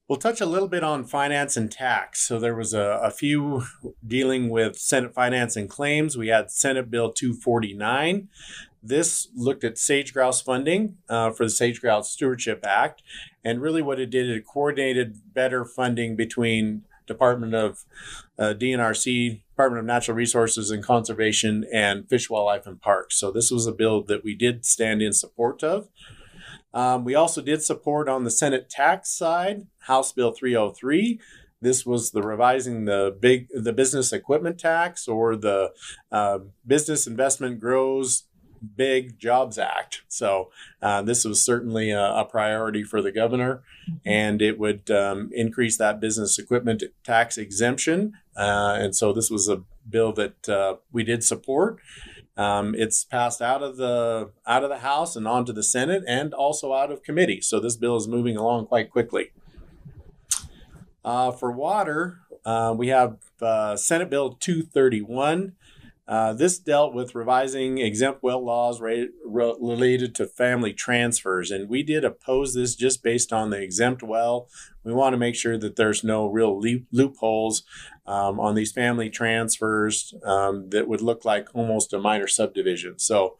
We'll 0.08 0.18
touch 0.18 0.40
a 0.40 0.46
little 0.46 0.68
bit 0.68 0.82
on 0.82 1.04
finance 1.04 1.54
and 1.56 1.70
tax. 1.70 2.26
So 2.26 2.38
there 2.38 2.54
was 2.54 2.72
a, 2.72 2.98
a, 3.02 3.10
few 3.10 3.64
dealing 4.06 4.48
with 4.48 4.78
Senate 4.78 5.12
finance 5.12 5.54
and 5.54 5.68
claims. 5.68 6.16
We 6.16 6.28
had 6.28 6.50
Senate 6.50 6.90
Bill 6.90 7.12
249. 7.12 8.28
This 8.82 9.28
looked 9.36 9.64
at 9.64 9.76
sage 9.76 10.14
grouse 10.14 10.40
funding 10.40 10.96
uh, 11.10 11.32
for 11.32 11.44
the 11.44 11.50
Sage 11.50 11.82
Grouse 11.82 12.10
Stewardship 12.10 12.64
Act. 12.64 13.02
And 13.44 13.60
really 13.60 13.82
what 13.82 14.00
it 14.00 14.08
did, 14.08 14.30
it 14.30 14.46
coordinated 14.46 15.34
better 15.34 15.66
funding 15.66 16.16
between 16.16 16.84
Department 17.06 17.54
of 17.54 17.84
uh, 18.38 18.54
DNRC, 18.56 19.42
Department 19.50 19.80
of 19.80 19.86
Natural 19.86 20.16
Resources 20.16 20.70
and 20.70 20.82
Conservation, 20.82 21.66
and 21.72 22.08
Fish, 22.08 22.30
Wildlife, 22.30 22.66
and 22.66 22.80
Parks. 22.80 23.18
So 23.18 23.30
this 23.30 23.50
was 23.50 23.66
a 23.66 23.72
bill 23.72 24.02
that 24.04 24.24
we 24.24 24.34
did 24.34 24.64
stand 24.64 25.02
in 25.02 25.12
support 25.12 25.62
of. 25.64 25.88
Um, 26.74 27.04
we 27.04 27.14
also 27.14 27.40
did 27.40 27.62
support 27.62 28.08
on 28.08 28.24
the 28.24 28.30
Senate 28.30 28.68
tax 28.68 29.10
side 29.10 29.66
House 29.80 30.12
Bill 30.12 30.32
303. 30.32 31.18
This 31.60 31.84
was 31.84 32.12
the 32.12 32.22
revising 32.22 32.84
the 32.84 33.16
big 33.18 33.48
the 33.52 33.72
business 33.72 34.12
equipment 34.12 34.58
tax 34.58 35.08
or 35.08 35.34
the 35.34 35.72
uh, 36.12 36.38
Business 36.66 37.06
Investment 37.06 37.58
Grows 37.58 38.24
Big 38.76 39.18
Jobs 39.18 39.58
Act. 39.58 40.02
So 40.08 40.50
uh, 40.82 41.02
this 41.02 41.24
was 41.24 41.42
certainly 41.42 41.90
a, 41.90 42.00
a, 42.00 42.24
priority 42.24 42.82
for 42.82 43.02
the 43.02 43.12
governor, 43.12 43.62
and 44.04 44.42
it 44.42 44.58
would 44.58 44.90
um, 44.90 45.30
increase 45.32 45.78
that 45.78 46.00
business 46.00 46.38
equipment 46.38 46.82
tax 47.04 47.38
exemption. 47.38 48.14
Uh, 48.36 48.76
and 48.80 48.94
so 48.94 49.12
this 49.12 49.30
was 49.30 49.48
a 49.48 49.62
bill 49.88 50.12
that 50.12 50.48
uh, 50.48 50.76
we 50.92 51.02
did 51.04 51.24
support. 51.24 51.78
Um, 52.38 52.76
it's 52.76 53.02
passed 53.02 53.42
out 53.42 53.64
of 53.64 53.76
the 53.76 54.30
out 54.46 54.62
of 54.62 54.70
the 54.70 54.78
House 54.78 55.16
and 55.16 55.26
onto 55.26 55.52
the 55.52 55.64
Senate, 55.64 56.04
and 56.06 56.32
also 56.32 56.72
out 56.72 56.92
of 56.92 57.02
committee. 57.02 57.40
So 57.40 57.58
this 57.58 57.76
bill 57.76 57.96
is 57.96 58.06
moving 58.06 58.36
along 58.36 58.66
quite 58.68 58.90
quickly. 58.90 59.32
Uh, 61.04 61.32
for 61.32 61.50
water, 61.50 62.20
uh, 62.44 62.74
we 62.76 62.88
have 62.88 63.16
uh, 63.42 63.76
Senate 63.76 64.08
Bill 64.08 64.30
231. 64.34 65.54
Uh, 66.08 66.32
this 66.32 66.58
dealt 66.58 66.94
with 66.94 67.14
revising 67.14 67.76
exempt 67.76 68.22
well 68.22 68.42
laws 68.42 68.80
re- 68.80 69.10
re- 69.26 69.54
related 69.60 70.14
to 70.14 70.26
family 70.26 70.72
transfers, 70.72 71.50
and 71.50 71.68
we 71.68 71.82
did 71.82 72.02
oppose 72.02 72.54
this 72.54 72.74
just 72.74 73.02
based 73.02 73.30
on 73.30 73.50
the 73.50 73.60
exempt 73.60 74.02
well. 74.02 74.48
We 74.84 74.94
want 74.94 75.12
to 75.12 75.18
make 75.18 75.34
sure 75.34 75.58
that 75.58 75.76
there's 75.76 76.02
no 76.02 76.26
real 76.26 76.58
le- 76.58 76.86
loopholes 76.92 77.62
um, 78.06 78.40
on 78.40 78.54
these 78.54 78.72
family 78.72 79.10
transfers 79.10 80.14
um, 80.24 80.70
that 80.70 80.88
would 80.88 81.02
look 81.02 81.26
like 81.26 81.48
almost 81.52 81.92
a 81.92 81.98
minor 81.98 82.26
subdivision. 82.26 82.98
So 82.98 83.36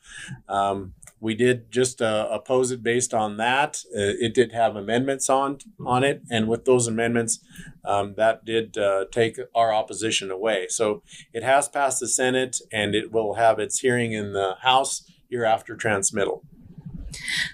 um, 0.47 0.93
we 1.21 1.35
did 1.35 1.71
just 1.71 2.01
uh, 2.01 2.29
oppose 2.31 2.71
it 2.71 2.83
based 2.83 3.13
on 3.13 3.37
that. 3.39 3.83
Uh, 3.95 4.15
it 4.21 4.35
did 4.35 4.53
have 4.53 4.77
amendments 4.77 5.29
on 5.29 5.59
on 5.85 6.05
it, 6.05 6.23
and 6.31 6.49
with 6.49 6.65
those 6.65 6.87
amendments, 6.87 7.41
um, 7.85 8.15
that 8.17 8.45
did 8.45 8.79
uh, 8.79 9.07
take 9.11 9.39
our 9.55 9.73
opposition 9.73 10.31
away. 10.31 10.67
So 10.69 11.03
it 11.33 11.43
has 11.43 11.69
passed 11.69 12.01
the 12.01 12.09
Senate, 12.09 12.61
and 12.73 12.95
it 12.95 13.13
will 13.13 13.35
have 13.35 13.59
its 13.59 13.81
hearing 13.81 14.13
in 14.13 14.33
the 14.33 14.57
House 14.63 15.11
year 15.29 15.45
after 15.45 15.77
transmittal. 15.77 16.45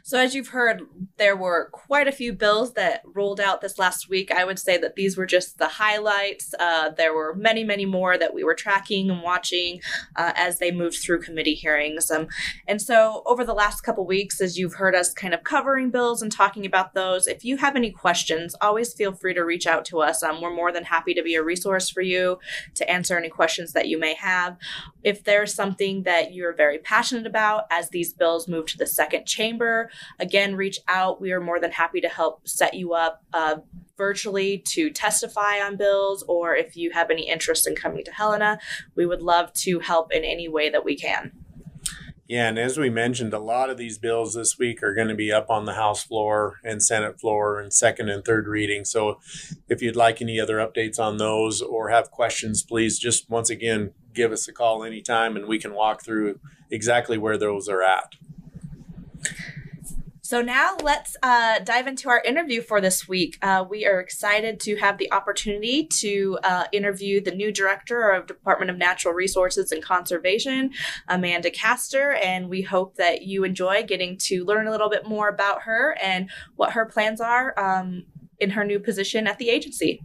So, 0.03 0.19
as 0.19 0.35
you've 0.35 0.49
heard, 0.49 0.83
there 1.17 1.37
were 1.37 1.71
quite 1.73 2.09
a 2.09 2.13
few 2.13 2.33
bills 2.33 2.75
that 2.75 3.03
rolled 3.05 3.41
out 3.41 3.61
this 3.61 3.79
last 3.79 4.09
week. 4.09 4.31
I 4.31 4.45
would 4.45 4.59
say 4.59 4.77
that 4.79 4.97
these 4.97 5.17
were 5.17 5.27
just 5.27 5.59
the 5.59 5.69
highlights. 5.69 6.55
Uh, 6.59 6.91
there 6.91 7.15
were 7.15 7.35
many, 7.35 7.65
many 7.65 7.87
more 7.87 8.19
that 8.19 8.35
we 8.35 8.45
were 8.45 8.55
tracking 8.55 9.11
and 9.11 9.23
watching 9.23 9.81
uh, 10.17 10.33
as 10.37 10.59
they 10.59 10.71
moved 10.71 10.97
through 10.97 11.23
committee 11.23 11.55
hearings. 11.55 12.11
Um, 12.11 12.29
and 12.67 12.81
so, 12.81 13.23
over 13.27 13.45
the 13.45 13.55
last 13.55 13.83
couple 13.83 14.07
weeks, 14.07 14.41
as 14.41 14.59
you've 14.59 14.75
heard 14.75 14.95
us 14.95 15.13
kind 15.13 15.35
of 15.35 15.45
covering 15.45 15.91
bills 15.91 16.23
and 16.23 16.31
talking 16.31 16.67
about 16.67 16.95
those, 16.95 17.27
if 17.27 17.45
you 17.45 17.57
have 17.59 17.77
any 17.77 17.91
questions, 17.91 18.55
always 18.61 18.93
feel 18.93 19.13
free 19.13 19.35
to 19.35 19.45
reach 19.45 19.67
out 19.67 19.85
to 19.87 20.01
us. 20.01 20.23
Um, 20.23 20.41
we're 20.41 20.55
more 20.55 20.73
than 20.73 20.85
happy 20.85 21.15
to 21.15 21.23
be 21.23 21.35
a 21.35 21.43
resource 21.43 21.89
for 21.89 22.01
you 22.01 22.39
to 22.75 22.91
answer 22.91 23.17
any 23.17 23.29
questions 23.29 23.73
that 23.73 23.89
you 23.89 23.99
may 23.99 24.15
have. 24.15 24.57
If 25.03 25.25
there's 25.25 25.55
something 25.55 26.03
that 26.05 26.33
you're 26.33 26.55
very 26.55 26.79
passionate 26.79 27.27
about 27.27 27.65
as 27.71 27.91
these 27.91 28.13
bills 28.13 28.49
move 28.49 28.67
to 28.67 28.79
the 28.79 28.87
second 28.87 29.27
chamber, 29.55 29.91
again, 30.19 30.57
reach 30.57 30.79
out. 30.89 31.21
We 31.21 31.33
are 31.33 31.41
more 31.41 31.61
than 31.61 31.73
happy 31.73 32.01
to 32.01 32.09
help 32.09 32.47
set 32.47 32.75
you 32.75 32.95
up 32.95 33.23
uh, 33.33 33.57
virtually 33.97 34.59
to 34.67 34.91
testify 34.91 35.61
on 35.61 35.77
bills, 35.77 36.25
or 36.29 36.57
if 36.57 36.77
you 36.77 36.91
have 36.93 37.11
any 37.11 37.29
interest 37.29 37.67
in 37.67 37.75
coming 37.75 38.05
to 38.05 38.13
Helena, 38.13 38.59
we 38.97 39.07
would 39.07 39.23
love 39.23 39.53
to 39.55 39.79
help 39.81 40.13
in 40.13 40.25
any 40.25 40.49
way 40.49 40.69
that 40.71 40.85
we 40.85 40.97
can. 40.97 41.33
Yeah, 42.27 42.49
and 42.49 42.59
as 42.59 42.79
we 42.79 42.89
mentioned, 42.89 43.35
a 43.35 43.39
lot 43.39 43.69
of 43.69 43.77
these 43.77 43.99
bills 43.99 44.33
this 44.33 44.59
week 44.59 44.83
are 44.83 44.95
going 44.95 45.09
to 45.09 45.15
be 45.15 45.31
up 45.31 45.51
on 45.51 45.67
the 45.67 45.75
House 45.75 46.03
floor 46.03 46.55
and 46.65 46.83
Senate 46.83 47.21
floor 47.21 47.61
and 47.61 47.71
second 47.71 48.09
and 48.09 48.25
third 48.25 48.49
reading. 48.49 48.87
So 48.87 49.21
if 49.69 49.83
you'd 49.83 49.95
like 49.95 50.23
any 50.23 50.41
other 50.41 50.57
updates 50.57 50.99
on 50.99 51.19
those 51.19 51.61
or 51.61 51.91
have 51.91 52.11
questions, 52.11 52.63
please 52.63 52.99
just 52.99 53.29
once 53.29 53.51
again 53.51 53.93
give 54.15 54.33
us 54.33 54.49
a 54.49 54.55
call 54.55 54.83
anytime 54.83 55.37
and 55.37 55.47
we 55.47 55.59
can 55.59 55.75
walk 55.75 56.03
through 56.03 56.41
exactly 56.71 57.19
where 57.19 57.37
those 57.37 57.69
are 57.69 57.83
at. 57.83 58.15
So 60.25 60.41
now 60.41 60.77
let's 60.83 61.19
uh, 61.23 61.59
dive 61.59 61.87
into 61.87 62.09
our 62.09 62.23
interview 62.23 62.63
for 62.63 62.81
this 62.81 63.07
week. 63.07 63.37
Uh, 63.43 63.63
we 63.69 63.85
are 63.85 64.01
excited 64.01 64.59
to 64.61 64.75
have 64.77 64.97
the 64.97 65.13
opportunity 65.13 65.87
to 65.87 66.39
uh, 66.43 66.65
interview 66.73 67.23
the 67.23 67.31
new 67.31 67.53
director 67.53 68.09
of 68.09 68.27
Department 68.27 68.71
of 68.71 68.79
Natural 68.79 69.13
Resources 69.13 69.71
and 69.71 69.83
Conservation, 69.83 70.71
Amanda 71.09 71.51
Kaster, 71.51 72.19
and 72.25 72.49
we 72.49 72.63
hope 72.63 72.97
that 72.97 73.23
you 73.23 73.45
enjoy 73.45 73.83
getting 73.83 74.17
to 74.23 74.47
learn 74.47 74.67
a 74.67 74.71
little 74.71 74.89
bit 74.89 75.07
more 75.07 75.29
about 75.29 75.63
her 75.65 75.95
and 76.03 76.31
what 76.57 76.73
her 76.73 76.87
plans 76.87 77.21
are 77.21 77.53
um, 77.61 78.05
in 78.41 78.49
her 78.51 78.65
new 78.65 78.81
position 78.81 79.27
at 79.27 79.39
the 79.39 79.51
agency. 79.51 80.01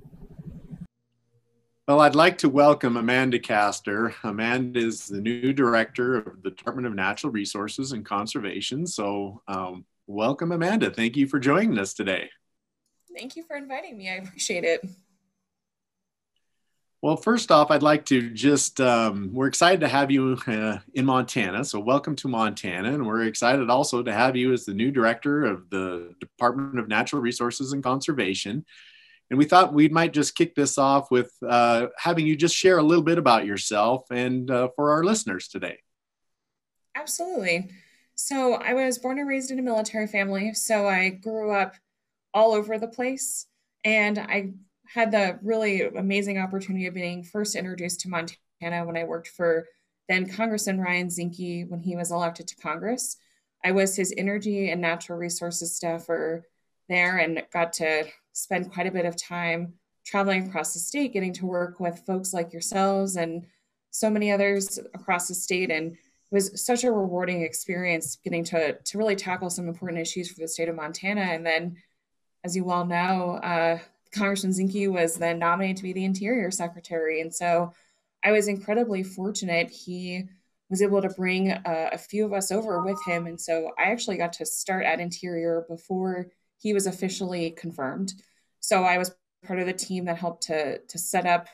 Well, 1.90 2.02
I'd 2.02 2.14
like 2.14 2.38
to 2.38 2.50
welcome 2.50 2.98
Amanda 2.98 3.40
Kaster. 3.40 4.14
Amanda 4.24 4.80
is 4.80 5.08
the 5.08 5.20
new 5.20 5.54
director 5.54 6.18
of 6.18 6.44
the 6.44 6.52
Department 6.52 6.86
of 6.86 6.94
Natural 6.94 7.34
Resources 7.34 7.94
and 7.94 8.06
Conservation. 8.06 8.86
So, 8.86 9.42
um, 9.48 9.86
welcome, 10.06 10.52
Amanda. 10.52 10.92
Thank 10.92 11.18
you 11.18 11.26
for 11.26 11.40
joining 11.40 11.80
us 11.80 11.96
today. 11.96 12.30
Thank 13.18 13.36
you 13.36 13.42
for 13.42 13.56
inviting 13.56 13.98
me. 13.98 14.08
I 14.08 14.18
appreciate 14.18 14.66
it. 14.66 14.88
Well, 17.02 17.18
first 17.18 17.50
off, 17.50 17.72
I'd 17.72 17.82
like 17.82 18.06
to 18.06 18.30
just, 18.30 18.80
um, 18.80 19.32
we're 19.34 19.48
excited 19.48 19.80
to 19.80 19.88
have 19.88 20.12
you 20.12 20.38
uh, 20.46 20.78
in 20.94 21.08
Montana. 21.08 21.66
So, 21.66 21.80
welcome 21.80 22.16
to 22.18 22.28
Montana. 22.28 22.94
And 22.94 23.08
we're 23.08 23.24
excited 23.24 23.68
also 23.72 24.04
to 24.04 24.14
have 24.14 24.36
you 24.36 24.54
as 24.54 24.64
the 24.64 24.76
new 24.76 24.92
director 24.92 25.44
of 25.44 25.68
the 25.72 26.14
Department 26.20 26.78
of 26.78 26.88
Natural 26.88 27.20
Resources 27.20 27.74
and 27.74 27.84
Conservation. 27.84 28.64
And 29.30 29.38
we 29.38 29.46
thought 29.46 29.74
we 29.74 29.90
might 29.90 30.14
just 30.14 30.36
kick 30.36 30.56
this 30.56 30.78
off 30.78 31.12
with 31.12 31.32
uh, 31.48 31.88
having 31.98 32.26
you 32.26 32.36
just 32.36 32.56
share 32.56 32.80
a 32.80 32.84
little 32.84 33.04
bit 33.04 33.18
about 33.18 33.46
yourself 33.46 34.10
and 34.12 34.50
uh, 34.50 34.70
for 34.76 34.92
our 34.92 35.04
listeners 35.04 35.48
today. 35.48 35.78
Absolutely. 36.96 37.70
So, 38.16 38.56
I 38.56 38.74
was 38.74 38.98
born 38.98 39.20
and 39.20 39.28
raised 39.28 39.52
in 39.52 39.60
a 39.60 39.62
military 39.62 40.08
family. 40.08 40.54
So, 40.54 40.88
I 40.88 41.10
grew 41.10 41.52
up 41.52 41.76
all 42.34 42.54
over 42.54 42.78
the 42.78 42.88
place. 42.88 43.46
And 43.86 44.18
I 44.20 44.54
had 44.94 45.12
the 45.12 45.40
really 45.42 45.84
amazing 45.84 46.38
opportunity 46.38 46.88
of 46.88 46.94
being 46.94 47.24
first 47.24 47.56
introduced 47.56 48.02
to 48.02 48.10
Montana 48.10 48.86
when 48.86 48.98
I 48.98 49.04
worked 49.04 49.30
for 49.30 49.68
then 50.08 50.28
Congressman 50.28 50.82
Ryan 50.82 51.08
Zinke 51.08 51.70
when 51.70 51.80
he 51.80 51.96
was 51.96 52.12
elected 52.12 52.48
to 52.48 52.56
Congress. 52.56 53.18
I 53.64 53.72
was 53.72 53.96
his 53.96 54.14
energy 54.18 54.72
and 54.72 54.82
natural 54.82 55.20
resources 55.20 55.76
staffer 55.76 56.48
there 56.88 57.18
and 57.18 57.44
got 57.54 57.74
to 57.74 58.08
spend 58.40 58.72
quite 58.72 58.88
a 58.88 58.92
bit 58.92 59.06
of 59.06 59.16
time 59.16 59.74
traveling 60.06 60.48
across 60.48 60.74
the 60.74 60.80
state, 60.80 61.14
getting 61.14 61.34
to 61.34 61.46
work 61.46 61.80
with 61.80 62.04
folks 62.06 62.34
like 62.34 62.54
yourselves 62.54 63.16
and 63.16 63.46
so 63.92 64.10
many 64.10 64.32
others 64.32 64.80
across 64.94 65.28
the 65.28 65.36
state. 65.36 65.70
And 65.70 65.92
it 65.94 65.98
was 66.32 66.64
such 66.64 66.84
a 66.84 66.92
rewarding 66.92 67.42
experience 67.42 68.18
getting 68.24 68.44
to, 68.46 68.74
to 68.74 68.98
really 68.98 69.16
tackle 69.16 69.50
some 69.50 69.68
important 69.68 70.00
issues 70.00 70.32
for 70.32 70.40
the 70.40 70.48
state 70.48 70.70
of 70.70 70.76
Montana. 70.76 71.22
And 71.22 71.46
then, 71.46 71.78
as 72.44 72.56
you 72.56 72.70
all 72.70 72.86
know, 72.86 73.40
uh, 73.44 73.80
Congressman 74.12 74.54
Zinke 74.54 74.92
was 74.92 75.16
then 75.16 75.38
nominated 75.38 75.78
to 75.78 75.84
be 75.84 75.94
the 75.94 76.06
Interior 76.06 76.50
Secretary. 76.50 77.22
And 77.22 77.34
so 77.34 77.74
I 78.24 78.32
was 78.32 78.48
incredibly 78.48 79.04
fortunate. 79.04 79.70
He 79.70 80.24
was 80.70 80.82
able 80.82 81.02
to 81.02 81.10
bring 81.10 81.52
uh, 81.52 81.90
a 81.92 81.98
few 81.98 82.26
of 82.26 82.34
us 82.34 82.52
over 82.52 82.84
with 82.84 83.00
him. 83.06 83.28
And 83.28 83.40
so 83.40 83.72
I 83.78 83.92
actually 83.92 84.18
got 84.18 84.34
to 84.34 84.46
start 84.46 84.86
at 84.86 85.00
Interior 85.00 85.66
before 85.68 86.28
he 86.58 86.74
was 86.74 86.88
officially 86.88 87.52
confirmed. 87.52 88.14
So 88.60 88.84
I 88.84 88.98
was 88.98 89.16
part 89.46 89.60
of 89.60 89.66
the 89.66 89.74
team 89.74 90.06
that 90.06 90.18
helped 90.18 90.44
to 90.44 90.80
to 90.80 90.98
set 90.98 91.26
up 91.26 91.48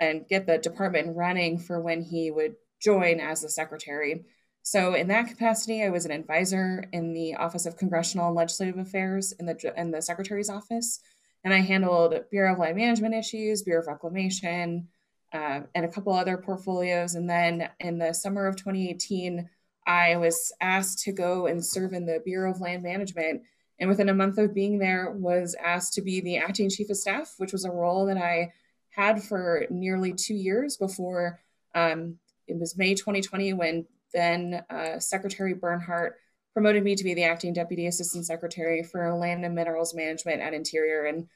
and 0.00 0.26
get 0.28 0.46
the 0.46 0.58
department 0.58 1.16
running 1.16 1.58
for 1.58 1.80
when 1.80 2.02
he 2.02 2.30
would 2.30 2.56
join 2.80 3.20
as 3.20 3.42
the 3.42 3.48
secretary. 3.48 4.24
So 4.62 4.94
in 4.94 5.08
that 5.08 5.28
capacity, 5.28 5.82
I 5.82 5.90
was 5.90 6.04
an 6.04 6.10
advisor 6.10 6.84
in 6.92 7.12
the 7.12 7.34
Office 7.34 7.66
of 7.66 7.76
Congressional 7.76 8.28
and 8.28 8.36
Legislative 8.36 8.78
Affairs 8.78 9.32
in 9.32 9.46
the 9.46 9.74
in 9.76 9.90
the 9.90 10.00
Secretary's 10.00 10.50
office, 10.50 11.00
and 11.44 11.52
I 11.52 11.60
handled 11.60 12.24
Bureau 12.30 12.54
of 12.54 12.58
Land 12.58 12.76
Management 12.76 13.14
issues, 13.14 13.62
Bureau 13.62 13.82
of 13.82 13.86
Reclamation, 13.86 14.88
uh, 15.32 15.60
and 15.74 15.84
a 15.84 15.88
couple 15.88 16.14
other 16.14 16.38
portfolios. 16.38 17.14
And 17.14 17.28
then 17.28 17.68
in 17.80 17.98
the 17.98 18.14
summer 18.14 18.46
of 18.46 18.56
2018, 18.56 19.48
I 19.86 20.16
was 20.16 20.52
asked 20.60 21.00
to 21.00 21.12
go 21.12 21.46
and 21.46 21.62
serve 21.62 21.92
in 21.92 22.06
the 22.06 22.22
Bureau 22.24 22.50
of 22.50 22.60
Land 22.60 22.82
Management 22.82 23.42
and 23.80 23.88
within 23.88 24.08
a 24.08 24.14
month 24.14 24.38
of 24.38 24.54
being 24.54 24.78
there 24.78 25.10
was 25.10 25.54
asked 25.62 25.94
to 25.94 26.02
be 26.02 26.20
the 26.20 26.36
acting 26.36 26.70
chief 26.70 26.90
of 26.90 26.96
staff 26.96 27.34
which 27.38 27.52
was 27.52 27.64
a 27.64 27.70
role 27.70 28.06
that 28.06 28.18
i 28.18 28.52
had 28.90 29.22
for 29.22 29.66
nearly 29.70 30.12
two 30.12 30.34
years 30.34 30.76
before 30.76 31.40
um, 31.74 32.16
it 32.46 32.58
was 32.58 32.76
may 32.76 32.94
2020 32.94 33.52
when 33.52 33.86
then 34.12 34.64
uh, 34.70 34.98
secretary 34.98 35.54
bernhardt 35.54 36.16
promoted 36.54 36.84
me 36.84 36.94
to 36.94 37.04
be 37.04 37.14
the 37.14 37.24
acting 37.24 37.52
deputy 37.52 37.88
assistant 37.88 38.24
secretary 38.24 38.82
for 38.82 39.12
land 39.12 39.44
and 39.44 39.54
minerals 39.54 39.92
management 39.92 40.40
at 40.40 40.54
interior. 40.54 41.04
And 41.06 41.28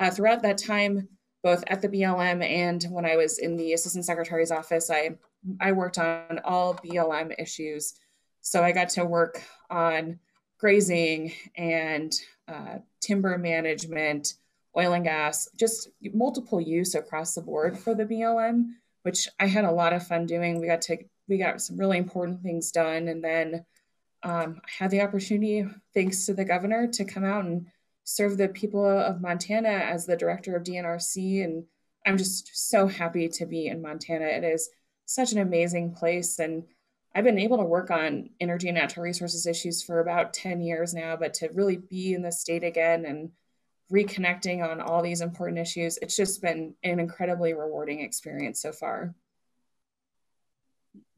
uh, 0.00 0.10
throughout 0.10 0.42
that 0.42 0.58
time 0.58 1.08
both 1.44 1.62
at 1.66 1.82
the 1.82 1.88
blm 1.88 2.42
and 2.42 2.84
when 2.84 3.04
i 3.04 3.16
was 3.16 3.38
in 3.38 3.56
the 3.56 3.72
assistant 3.72 4.04
secretary's 4.04 4.52
office 4.52 4.90
i 4.90 5.10
i 5.60 5.72
worked 5.72 5.98
on 5.98 6.40
all 6.44 6.74
blm 6.74 7.34
issues. 7.38 7.94
So 8.40 8.64
i 8.64 8.72
got 8.72 8.88
to 8.90 9.04
work 9.04 9.42
on 9.70 10.18
grazing 10.62 11.32
and 11.56 12.14
uh, 12.46 12.78
timber 13.00 13.36
management, 13.36 14.34
oil 14.78 14.92
and 14.92 15.04
gas, 15.04 15.48
just 15.58 15.88
multiple 16.14 16.60
use 16.60 16.94
across 16.94 17.34
the 17.34 17.42
board 17.42 17.76
for 17.76 17.96
the 17.96 18.04
BLM, 18.04 18.68
which 19.02 19.28
I 19.40 19.46
had 19.46 19.64
a 19.64 19.72
lot 19.72 19.92
of 19.92 20.06
fun 20.06 20.24
doing. 20.24 20.60
We 20.60 20.68
got 20.68 20.80
to 20.82 20.98
we 21.28 21.36
got 21.36 21.60
some 21.60 21.76
really 21.76 21.98
important 21.98 22.42
things 22.42 22.70
done, 22.70 23.08
and 23.08 23.22
then 23.24 23.64
um, 24.22 24.60
I 24.64 24.84
had 24.84 24.92
the 24.92 25.00
opportunity, 25.00 25.66
thanks 25.94 26.26
to 26.26 26.34
the 26.34 26.44
governor, 26.44 26.86
to 26.86 27.04
come 27.04 27.24
out 27.24 27.44
and 27.44 27.66
serve 28.04 28.38
the 28.38 28.48
people 28.48 28.84
of 28.86 29.20
Montana 29.20 29.68
as 29.68 30.06
the 30.06 30.16
director 30.16 30.54
of 30.54 30.62
DNRC, 30.62 31.42
and 31.42 31.64
I'm 32.06 32.18
just 32.18 32.70
so 32.70 32.86
happy 32.86 33.28
to 33.28 33.46
be 33.46 33.66
in 33.66 33.82
Montana. 33.82 34.26
It 34.26 34.44
is 34.44 34.70
such 35.06 35.32
an 35.32 35.38
amazing 35.38 35.94
place, 35.94 36.38
and 36.38 36.64
I've 37.14 37.24
been 37.24 37.38
able 37.38 37.58
to 37.58 37.64
work 37.64 37.90
on 37.90 38.30
energy 38.40 38.68
and 38.68 38.76
natural 38.76 39.04
resources 39.04 39.46
issues 39.46 39.82
for 39.82 40.00
about 40.00 40.32
10 40.32 40.62
years 40.62 40.94
now, 40.94 41.16
but 41.16 41.34
to 41.34 41.50
really 41.52 41.76
be 41.76 42.14
in 42.14 42.22
the 42.22 42.32
state 42.32 42.64
again 42.64 43.04
and 43.04 43.30
reconnecting 43.92 44.66
on 44.66 44.80
all 44.80 45.02
these 45.02 45.20
important 45.20 45.58
issues, 45.58 45.98
it's 45.98 46.16
just 46.16 46.40
been 46.40 46.74
an 46.82 46.98
incredibly 46.98 47.52
rewarding 47.52 48.00
experience 48.00 48.62
so 48.62 48.72
far. 48.72 49.14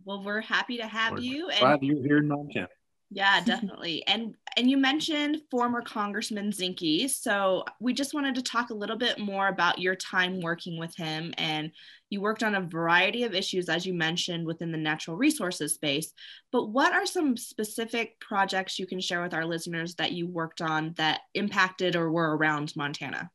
Well, 0.04 0.22
we're 0.22 0.40
happy 0.40 0.78
to 0.78 0.86
have 0.86 1.14
we're 1.14 1.20
you. 1.20 1.50
Glad 1.60 1.80
and- 1.80 1.82
you're 1.84 2.02
here 2.02 2.18
in 2.18 2.28
Montana. 2.28 2.68
Yeah, 3.14 3.44
definitely. 3.44 4.04
and 4.08 4.34
and 4.56 4.68
you 4.68 4.76
mentioned 4.76 5.42
former 5.48 5.82
Congressman 5.82 6.50
Zinke, 6.50 7.08
so 7.08 7.64
we 7.78 7.94
just 7.94 8.12
wanted 8.12 8.34
to 8.34 8.42
talk 8.42 8.70
a 8.70 8.74
little 8.74 8.96
bit 8.96 9.20
more 9.20 9.46
about 9.46 9.78
your 9.78 9.94
time 9.94 10.40
working 10.40 10.80
with 10.80 10.96
him. 10.96 11.32
And 11.38 11.70
you 12.10 12.20
worked 12.20 12.42
on 12.42 12.56
a 12.56 12.60
variety 12.60 13.22
of 13.22 13.32
issues, 13.32 13.68
as 13.68 13.86
you 13.86 13.94
mentioned, 13.94 14.44
within 14.44 14.72
the 14.72 14.78
natural 14.78 15.16
resources 15.16 15.74
space. 15.74 16.12
But 16.50 16.70
what 16.70 16.92
are 16.92 17.06
some 17.06 17.36
specific 17.36 18.18
projects 18.18 18.80
you 18.80 18.86
can 18.86 19.00
share 19.00 19.22
with 19.22 19.32
our 19.32 19.46
listeners 19.46 19.94
that 19.94 20.10
you 20.10 20.26
worked 20.26 20.60
on 20.60 20.94
that 20.96 21.20
impacted 21.34 21.94
or 21.94 22.10
were 22.10 22.36
around 22.36 22.74
Montana? 22.74 23.30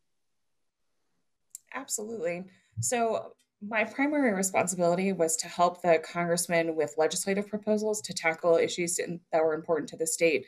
Absolutely. 1.74 2.44
So 2.82 3.34
my 3.62 3.84
primary 3.84 4.34
responsibility 4.34 5.12
was 5.12 5.36
to 5.38 5.48
help 5.48 5.82
the 5.82 6.02
congressman 6.12 6.76
with 6.76 6.96
legislative 6.98 7.48
proposals 7.48 8.02
to 8.02 8.14
tackle 8.14 8.56
issues 8.56 9.00
in, 9.00 9.20
that 9.32 9.44
were 9.44 9.54
important 9.54 9.90
to 9.90 9.98
the 9.98 10.08
state. 10.08 10.46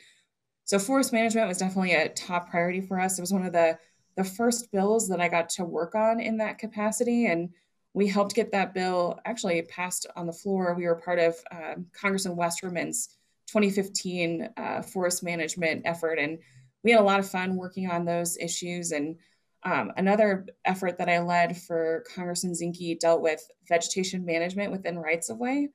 So 0.64 0.78
forest 0.78 1.12
management 1.12 1.48
was 1.48 1.58
definitely 1.58 1.92
a 1.92 2.08
top 2.08 2.50
priority 2.50 2.80
for 2.80 2.98
us. 2.98 3.18
It 3.18 3.22
was 3.22 3.32
one 3.32 3.44
of 3.44 3.52
the 3.52 3.78
the 4.14 4.24
first 4.24 4.70
bills 4.70 5.08
that 5.08 5.22
I 5.22 5.28
got 5.28 5.48
to 5.50 5.64
work 5.64 5.94
on 5.94 6.20
in 6.20 6.36
that 6.36 6.58
capacity, 6.58 7.26
and 7.26 7.48
we 7.94 8.06
helped 8.06 8.34
get 8.34 8.52
that 8.52 8.74
bill 8.74 9.18
actually 9.24 9.62
passed 9.62 10.06
on 10.16 10.26
the 10.26 10.32
floor. 10.34 10.74
We 10.74 10.84
were 10.84 10.96
part 10.96 11.18
of 11.18 11.34
um, 11.50 11.86
Congressman 11.94 12.36
Westerman's 12.36 13.16
2015 13.46 14.50
uh, 14.56 14.82
forest 14.82 15.22
management 15.22 15.82
effort, 15.86 16.18
and 16.18 16.38
we 16.84 16.90
had 16.90 17.00
a 17.00 17.04
lot 17.04 17.20
of 17.20 17.28
fun 17.28 17.56
working 17.56 17.90
on 17.90 18.04
those 18.04 18.36
issues. 18.36 18.92
And 18.92 19.16
um, 19.64 19.92
another 19.96 20.46
effort 20.64 20.98
that 20.98 21.08
I 21.08 21.20
led 21.20 21.56
for 21.56 22.04
Congressman 22.14 22.54
Zinke 22.54 22.98
dealt 22.98 23.22
with 23.22 23.48
vegetation 23.68 24.24
management 24.24 24.72
within 24.72 24.98
rights 24.98 25.30
of 25.30 25.38
way. 25.38 25.68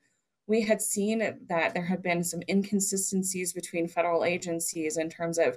We 0.46 0.62
had 0.62 0.82
seen 0.82 1.18
that 1.48 1.74
there 1.74 1.84
had 1.84 2.02
been 2.02 2.22
some 2.22 2.42
inconsistencies 2.48 3.52
between 3.52 3.88
federal 3.88 4.24
agencies 4.24 4.98
in 4.98 5.08
terms 5.08 5.38
of 5.38 5.56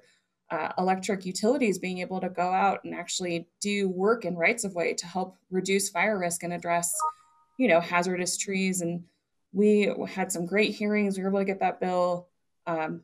uh, 0.50 0.70
electric 0.78 1.26
utilities 1.26 1.80
being 1.80 2.00
able 2.00 2.20
to 2.20 2.30
go 2.30 2.52
out 2.52 2.84
and 2.84 2.94
actually 2.94 3.48
do 3.62 3.90
work 3.90 4.26
in 4.26 4.36
rights 4.36 4.64
of 4.64 4.76
way 4.76 4.94
to 4.94 5.06
help 5.08 5.38
reduce 5.50 5.90
fire 5.90 6.20
risk 6.20 6.44
and 6.44 6.54
address, 6.54 6.94
you 7.58 7.70
know, 7.70 7.80
hazardous 7.80 8.38
trees. 8.38 8.82
And 8.82 9.04
we 9.54 9.94
had 10.10 10.32
some 10.32 10.46
great 10.46 10.76
hearings. 10.76 11.18
We 11.18 11.24
were 11.24 11.30
able 11.30 11.40
to 11.40 11.46
get 11.46 11.62
that 11.62 11.80
bill 11.80 12.28
um, 12.68 13.02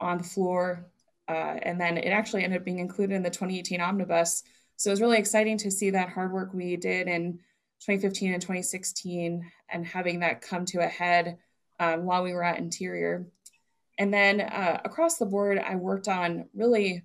on 0.00 0.18
the 0.18 0.24
floor. 0.24 0.86
Uh, 1.26 1.58
and 1.62 1.78
then 1.78 1.98
it 1.98 2.08
actually 2.08 2.42
ended 2.42 2.60
up 2.60 2.64
being 2.64 2.78
included 2.78 3.14
in 3.14 3.22
the 3.22 3.30
2018 3.30 3.82
omnibus 3.82 4.42
so 4.78 4.90
it 4.90 4.92
was 4.92 5.00
really 5.00 5.18
exciting 5.18 5.58
to 5.58 5.72
see 5.72 5.90
that 5.90 6.10
hard 6.10 6.32
work 6.32 6.54
we 6.54 6.76
did 6.76 7.08
in 7.08 7.40
2015 7.80 8.32
and 8.32 8.40
2016 8.40 9.50
and 9.68 9.86
having 9.86 10.20
that 10.20 10.40
come 10.40 10.64
to 10.66 10.78
a 10.78 10.86
head 10.86 11.36
um, 11.80 12.04
while 12.04 12.22
we 12.22 12.32
were 12.32 12.44
at 12.44 12.58
Interior. 12.58 13.26
And 13.98 14.14
then 14.14 14.40
uh, 14.40 14.80
across 14.84 15.18
the 15.18 15.26
board, 15.26 15.58
I 15.58 15.74
worked 15.74 16.06
on 16.06 16.46
really 16.54 17.02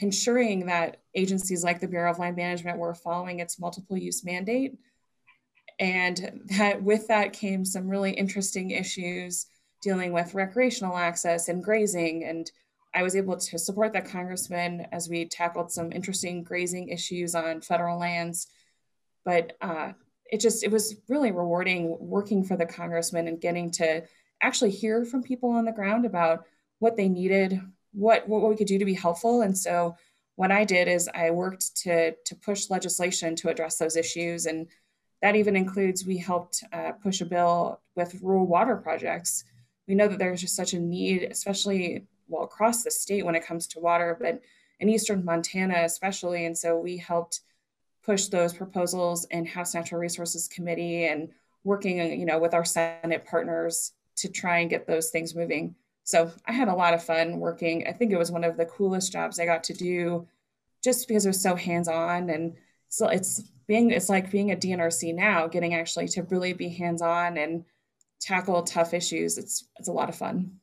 ensuring 0.00 0.66
that 0.66 1.02
agencies 1.14 1.62
like 1.62 1.78
the 1.78 1.88
Bureau 1.88 2.10
of 2.10 2.18
Land 2.18 2.36
Management 2.36 2.78
were 2.78 2.94
following 2.94 3.40
its 3.40 3.60
multiple 3.60 3.98
use 3.98 4.24
mandate. 4.24 4.78
And 5.78 6.40
that 6.56 6.82
with 6.82 7.08
that 7.08 7.34
came 7.34 7.66
some 7.66 7.86
really 7.86 8.12
interesting 8.12 8.70
issues 8.70 9.46
dealing 9.82 10.12
with 10.12 10.34
recreational 10.34 10.96
access 10.96 11.48
and 11.48 11.62
grazing 11.62 12.24
and 12.24 12.50
I 12.94 13.02
was 13.02 13.16
able 13.16 13.36
to 13.36 13.58
support 13.58 13.92
that 13.92 14.08
congressman 14.08 14.86
as 14.92 15.08
we 15.08 15.26
tackled 15.26 15.70
some 15.70 15.92
interesting 15.92 16.42
grazing 16.42 16.88
issues 16.88 17.34
on 17.34 17.60
federal 17.60 17.98
lands. 17.98 18.48
But 19.24 19.56
uh, 19.60 19.92
it 20.30 20.40
just 20.40 20.64
it 20.64 20.70
was 20.70 20.96
really 21.08 21.32
rewarding 21.32 21.96
working 22.00 22.44
for 22.44 22.56
the 22.56 22.66
congressman 22.66 23.28
and 23.28 23.40
getting 23.40 23.70
to 23.72 24.02
actually 24.42 24.70
hear 24.70 25.04
from 25.04 25.22
people 25.22 25.50
on 25.50 25.64
the 25.64 25.72
ground 25.72 26.06
about 26.06 26.44
what 26.78 26.96
they 26.96 27.08
needed, 27.08 27.60
what 27.92 28.28
what 28.28 28.48
we 28.48 28.56
could 28.56 28.66
do 28.66 28.78
to 28.78 28.84
be 28.84 28.94
helpful. 28.94 29.42
And 29.42 29.56
so 29.56 29.96
what 30.36 30.52
I 30.52 30.64
did 30.64 30.88
is 30.88 31.08
I 31.12 31.30
worked 31.30 31.76
to 31.82 32.12
to 32.12 32.36
push 32.36 32.70
legislation 32.70 33.36
to 33.36 33.48
address 33.48 33.76
those 33.76 33.96
issues, 33.96 34.46
and 34.46 34.68
that 35.20 35.36
even 35.36 35.56
includes 35.56 36.06
we 36.06 36.16
helped 36.16 36.62
uh, 36.72 36.92
push 36.92 37.20
a 37.20 37.26
bill 37.26 37.80
with 37.96 38.20
rural 38.22 38.46
water 38.46 38.76
projects. 38.76 39.44
We 39.86 39.94
know 39.94 40.08
that 40.08 40.18
there's 40.18 40.40
just 40.40 40.56
such 40.56 40.74
a 40.74 40.78
need, 40.78 41.24
especially 41.24 42.06
well 42.28 42.44
across 42.44 42.82
the 42.82 42.90
state 42.90 43.24
when 43.24 43.34
it 43.34 43.46
comes 43.46 43.66
to 43.68 43.80
water, 43.80 44.16
but 44.18 44.40
in 44.80 44.88
eastern 44.88 45.24
Montana 45.24 45.82
especially. 45.84 46.46
And 46.46 46.56
so 46.56 46.78
we 46.78 46.96
helped 46.96 47.40
push 48.04 48.26
those 48.26 48.54
proposals 48.54 49.26
in 49.30 49.44
House 49.44 49.74
Natural 49.74 50.00
Resources 50.00 50.48
Committee 50.48 51.06
and 51.06 51.28
working, 51.64 51.98
you 52.18 52.24
know, 52.24 52.38
with 52.38 52.54
our 52.54 52.64
Senate 52.64 53.24
partners 53.24 53.92
to 54.16 54.28
try 54.28 54.58
and 54.58 54.70
get 54.70 54.86
those 54.86 55.10
things 55.10 55.34
moving. 55.34 55.74
So 56.04 56.32
I 56.46 56.52
had 56.52 56.68
a 56.68 56.74
lot 56.74 56.94
of 56.94 57.04
fun 57.04 57.38
working. 57.38 57.86
I 57.86 57.92
think 57.92 58.12
it 58.12 58.18
was 58.18 58.30
one 58.30 58.44
of 58.44 58.56
the 58.56 58.64
coolest 58.64 59.12
jobs 59.12 59.38
I 59.38 59.44
got 59.44 59.64
to 59.64 59.74
do 59.74 60.26
just 60.82 61.06
because 61.06 61.26
it 61.26 61.30
was 61.30 61.42
so 61.42 61.54
hands-on 61.54 62.30
and 62.30 62.54
so 62.88 63.08
it's 63.08 63.42
being 63.66 63.90
it's 63.90 64.08
like 64.08 64.30
being 64.30 64.50
a 64.50 64.56
DNRC 64.56 65.14
now, 65.14 65.46
getting 65.46 65.74
actually 65.74 66.08
to 66.08 66.22
really 66.22 66.54
be 66.54 66.70
hands-on 66.70 67.36
and 67.36 67.64
tackle 68.20 68.62
tough 68.62 68.94
issues. 68.94 69.36
It's 69.36 69.64
it's 69.78 69.88
a 69.88 69.92
lot 69.92 70.08
of 70.08 70.14
fun 70.14 70.58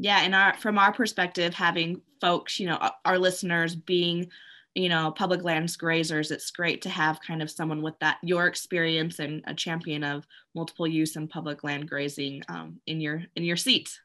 yeah 0.00 0.22
and 0.22 0.34
our 0.34 0.54
from 0.56 0.78
our 0.78 0.92
perspective 0.92 1.54
having 1.54 2.00
folks 2.20 2.58
you 2.58 2.66
know 2.66 2.90
our 3.04 3.18
listeners 3.18 3.74
being 3.74 4.28
you 4.74 4.88
know 4.88 5.10
public 5.10 5.42
lands 5.42 5.76
grazers 5.76 6.30
it's 6.30 6.50
great 6.50 6.82
to 6.82 6.88
have 6.88 7.20
kind 7.20 7.42
of 7.42 7.50
someone 7.50 7.82
with 7.82 7.98
that 7.98 8.18
your 8.22 8.46
experience 8.46 9.18
and 9.18 9.42
a 9.46 9.54
champion 9.54 10.02
of 10.02 10.26
multiple 10.54 10.86
use 10.86 11.16
and 11.16 11.28
public 11.28 11.62
land 11.62 11.88
grazing 11.88 12.42
um, 12.48 12.80
in 12.86 13.00
your 13.00 13.22
in 13.36 13.44
your 13.44 13.56
seat. 13.56 14.00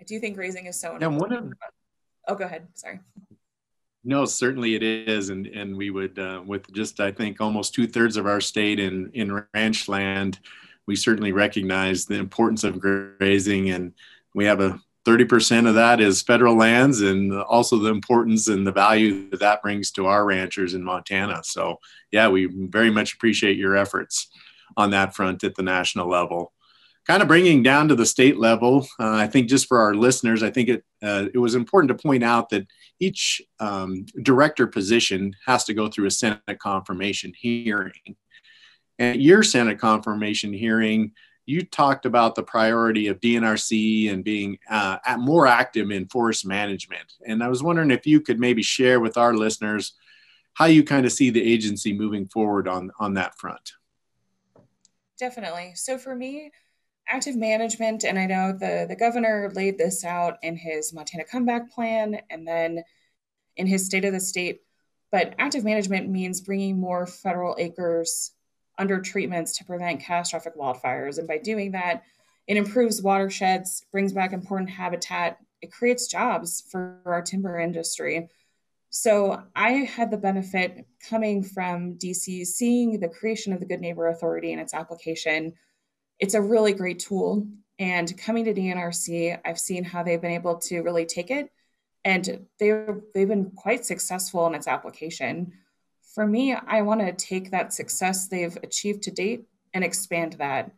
I 0.00 0.04
do 0.04 0.18
think 0.18 0.36
grazing 0.36 0.66
is 0.66 0.78
so 0.78 0.94
important. 0.94 1.12
and 1.12 1.20
one 1.20 1.32
of 1.32 1.52
oh 2.28 2.34
go 2.34 2.44
ahead. 2.44 2.66
Sorry. 2.74 3.00
No 4.02 4.24
certainly 4.24 4.74
it 4.74 4.82
is 4.82 5.28
and 5.30 5.46
and 5.46 5.76
we 5.76 5.90
would 5.90 6.18
uh, 6.18 6.42
with 6.44 6.72
just 6.72 7.00
i 7.00 7.12
think 7.12 7.40
almost 7.40 7.74
two-thirds 7.74 8.16
of 8.16 8.26
our 8.26 8.40
state 8.40 8.80
in 8.80 9.10
in 9.14 9.44
ranch 9.52 9.88
land 9.88 10.38
we 10.86 10.96
certainly 10.96 11.32
recognize 11.32 12.06
the 12.06 12.14
importance 12.14 12.64
of 12.64 12.80
grazing 12.80 13.70
and 13.70 13.92
we 14.34 14.44
have 14.44 14.60
a 14.60 14.80
30% 15.06 15.68
of 15.68 15.76
that 15.76 16.00
is 16.00 16.20
federal 16.20 16.56
lands 16.56 17.00
and 17.00 17.32
also 17.32 17.78
the 17.78 17.90
importance 17.90 18.48
and 18.48 18.66
the 18.66 18.72
value 18.72 19.30
that 19.30 19.38
that 19.38 19.62
brings 19.62 19.92
to 19.92 20.06
our 20.06 20.24
ranchers 20.24 20.74
in 20.74 20.82
Montana. 20.82 21.42
So, 21.44 21.78
yeah, 22.10 22.28
we 22.28 22.46
very 22.46 22.90
much 22.90 23.14
appreciate 23.14 23.56
your 23.56 23.76
efforts 23.76 24.28
on 24.76 24.90
that 24.90 25.14
front 25.14 25.44
at 25.44 25.54
the 25.54 25.62
national 25.62 26.08
level. 26.08 26.52
Kind 27.06 27.22
of 27.22 27.28
bringing 27.28 27.62
down 27.62 27.86
to 27.86 27.94
the 27.94 28.04
state 28.04 28.36
level, 28.36 28.88
uh, 28.98 29.14
I 29.14 29.28
think 29.28 29.48
just 29.48 29.68
for 29.68 29.78
our 29.78 29.94
listeners, 29.94 30.42
I 30.42 30.50
think 30.50 30.68
it, 30.68 30.84
uh, 31.04 31.26
it 31.32 31.38
was 31.38 31.54
important 31.54 31.88
to 31.96 32.02
point 32.02 32.24
out 32.24 32.48
that 32.48 32.66
each 32.98 33.40
um, 33.60 34.06
director 34.22 34.66
position 34.66 35.34
has 35.46 35.62
to 35.64 35.74
go 35.74 35.88
through 35.88 36.06
a 36.06 36.10
Senate 36.10 36.58
confirmation 36.58 37.32
hearing. 37.38 38.16
At 38.98 39.20
your 39.20 39.42
Senate 39.42 39.78
confirmation 39.78 40.52
hearing, 40.52 41.12
you 41.46 41.62
talked 41.62 42.06
about 42.06 42.34
the 42.34 42.42
priority 42.42 43.06
of 43.06 43.20
DNRC 43.20 44.10
and 44.12 44.24
being 44.24 44.58
uh, 44.68 44.98
more 45.18 45.46
active 45.46 45.90
in 45.90 46.08
forest 46.08 46.44
management. 46.44 47.14
And 47.24 47.42
I 47.42 47.48
was 47.48 47.62
wondering 47.62 47.92
if 47.92 48.06
you 48.06 48.20
could 48.20 48.40
maybe 48.40 48.62
share 48.62 48.98
with 48.98 49.16
our 49.16 49.34
listeners 49.34 49.92
how 50.54 50.64
you 50.64 50.82
kind 50.82 51.06
of 51.06 51.12
see 51.12 51.30
the 51.30 51.42
agency 51.42 51.92
moving 51.92 52.26
forward 52.26 52.66
on, 52.66 52.90
on 52.98 53.14
that 53.14 53.38
front. 53.38 53.72
Definitely. 55.18 55.72
So 55.76 55.98
for 55.98 56.14
me, 56.14 56.50
active 57.08 57.36
management, 57.36 58.04
and 58.04 58.18
I 58.18 58.26
know 58.26 58.52
the, 58.52 58.86
the 58.88 58.96
governor 58.96 59.50
laid 59.54 59.78
this 59.78 60.04
out 60.04 60.38
in 60.42 60.56
his 60.56 60.92
Montana 60.92 61.24
Comeback 61.24 61.70
Plan 61.70 62.20
and 62.28 62.46
then 62.46 62.82
in 63.56 63.66
his 63.66 63.86
State 63.86 64.04
of 64.04 64.12
the 64.12 64.20
State. 64.20 64.62
But 65.12 65.34
active 65.38 65.64
management 65.64 66.08
means 66.08 66.40
bringing 66.40 66.78
more 66.78 67.06
federal 67.06 67.54
acres 67.58 68.32
under 68.78 69.00
treatments 69.00 69.56
to 69.58 69.64
prevent 69.64 70.00
catastrophic 70.00 70.56
wildfires. 70.56 71.18
And 71.18 71.28
by 71.28 71.38
doing 71.38 71.72
that, 71.72 72.02
it 72.46 72.56
improves 72.56 73.02
watersheds, 73.02 73.84
brings 73.90 74.12
back 74.12 74.32
important 74.32 74.70
habitat, 74.70 75.38
it 75.62 75.72
creates 75.72 76.06
jobs 76.06 76.62
for 76.70 77.00
our 77.04 77.22
timber 77.22 77.58
industry. 77.58 78.28
So 78.90 79.42
I 79.54 79.70
had 79.70 80.10
the 80.10 80.16
benefit 80.16 80.86
coming 81.08 81.42
from 81.42 81.94
DC, 81.94 82.46
seeing 82.46 83.00
the 83.00 83.08
creation 83.08 83.52
of 83.52 83.60
the 83.60 83.66
Good 83.66 83.80
Neighbor 83.80 84.06
Authority 84.08 84.52
and 84.52 84.60
its 84.60 84.74
application. 84.74 85.54
It's 86.18 86.34
a 86.34 86.40
really 86.40 86.72
great 86.72 87.00
tool. 87.00 87.46
And 87.78 88.16
coming 88.16 88.44
to 88.44 88.54
DNRC, 88.54 89.38
I've 89.44 89.58
seen 89.58 89.84
how 89.84 90.02
they've 90.02 90.20
been 90.20 90.30
able 90.30 90.58
to 90.60 90.80
really 90.80 91.04
take 91.04 91.30
it 91.30 91.50
and 92.04 92.46
they, 92.60 92.86
they've 93.12 93.28
been 93.28 93.50
quite 93.50 93.84
successful 93.84 94.46
in 94.46 94.54
its 94.54 94.68
application 94.68 95.52
for 96.16 96.26
me, 96.26 96.54
I 96.54 96.80
want 96.80 97.02
to 97.02 97.12
take 97.12 97.50
that 97.50 97.74
success 97.74 98.26
they've 98.26 98.56
achieved 98.62 99.02
to 99.02 99.10
date 99.10 99.44
and 99.74 99.84
expand 99.84 100.32
that. 100.38 100.72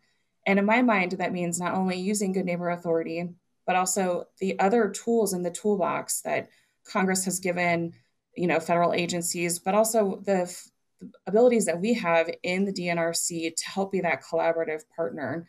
And 0.44 0.58
in 0.58 0.64
my 0.64 0.82
mind, 0.82 1.12
that 1.12 1.32
means 1.32 1.60
not 1.60 1.74
only 1.74 1.96
using 1.96 2.32
Good 2.32 2.44
Neighbor 2.44 2.70
Authority, 2.70 3.28
but 3.64 3.76
also 3.76 4.24
the 4.40 4.58
other 4.58 4.88
tools 4.88 5.34
in 5.34 5.44
the 5.44 5.52
toolbox 5.52 6.22
that 6.22 6.48
Congress 6.82 7.24
has 7.24 7.38
given, 7.38 7.92
you 8.36 8.48
know, 8.48 8.58
federal 8.58 8.92
agencies, 8.92 9.60
but 9.60 9.76
also 9.76 10.20
the, 10.26 10.40
f- 10.40 10.68
abilities 11.28 11.66
that 11.66 11.80
we 11.80 11.94
have 11.94 12.28
in 12.42 12.64
the 12.64 12.72
DNRC 12.72 13.54
to 13.54 13.70
help 13.70 13.92
be 13.92 14.00
that 14.00 14.24
collaborative 14.24 14.82
partner. 14.96 15.46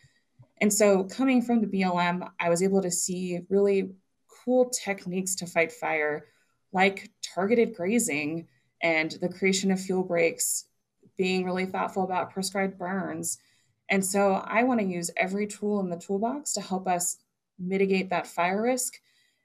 And 0.61 0.71
so, 0.71 1.05
coming 1.05 1.41
from 1.41 1.61
the 1.61 1.67
BLM, 1.81 2.29
I 2.39 2.49
was 2.49 2.61
able 2.61 2.83
to 2.83 2.91
see 2.91 3.39
really 3.49 3.89
cool 4.45 4.69
techniques 4.69 5.33
to 5.37 5.47
fight 5.47 5.71
fire, 5.71 6.27
like 6.71 7.09
targeted 7.23 7.73
grazing 7.73 8.47
and 8.81 9.11
the 9.11 9.29
creation 9.29 9.71
of 9.71 9.79
fuel 9.79 10.03
breaks, 10.03 10.65
being 11.17 11.45
really 11.45 11.65
thoughtful 11.65 12.03
about 12.03 12.31
prescribed 12.31 12.77
burns. 12.77 13.37
And 13.89 14.05
so 14.05 14.33
I 14.45 14.63
want 14.63 14.79
to 14.79 14.85
use 14.85 15.11
every 15.17 15.47
tool 15.47 15.79
in 15.79 15.89
the 15.89 15.97
toolbox 15.97 16.53
to 16.53 16.61
help 16.61 16.87
us 16.87 17.17
mitigate 17.57 18.09
that 18.09 18.27
fire 18.27 18.61
risk. 18.61 18.93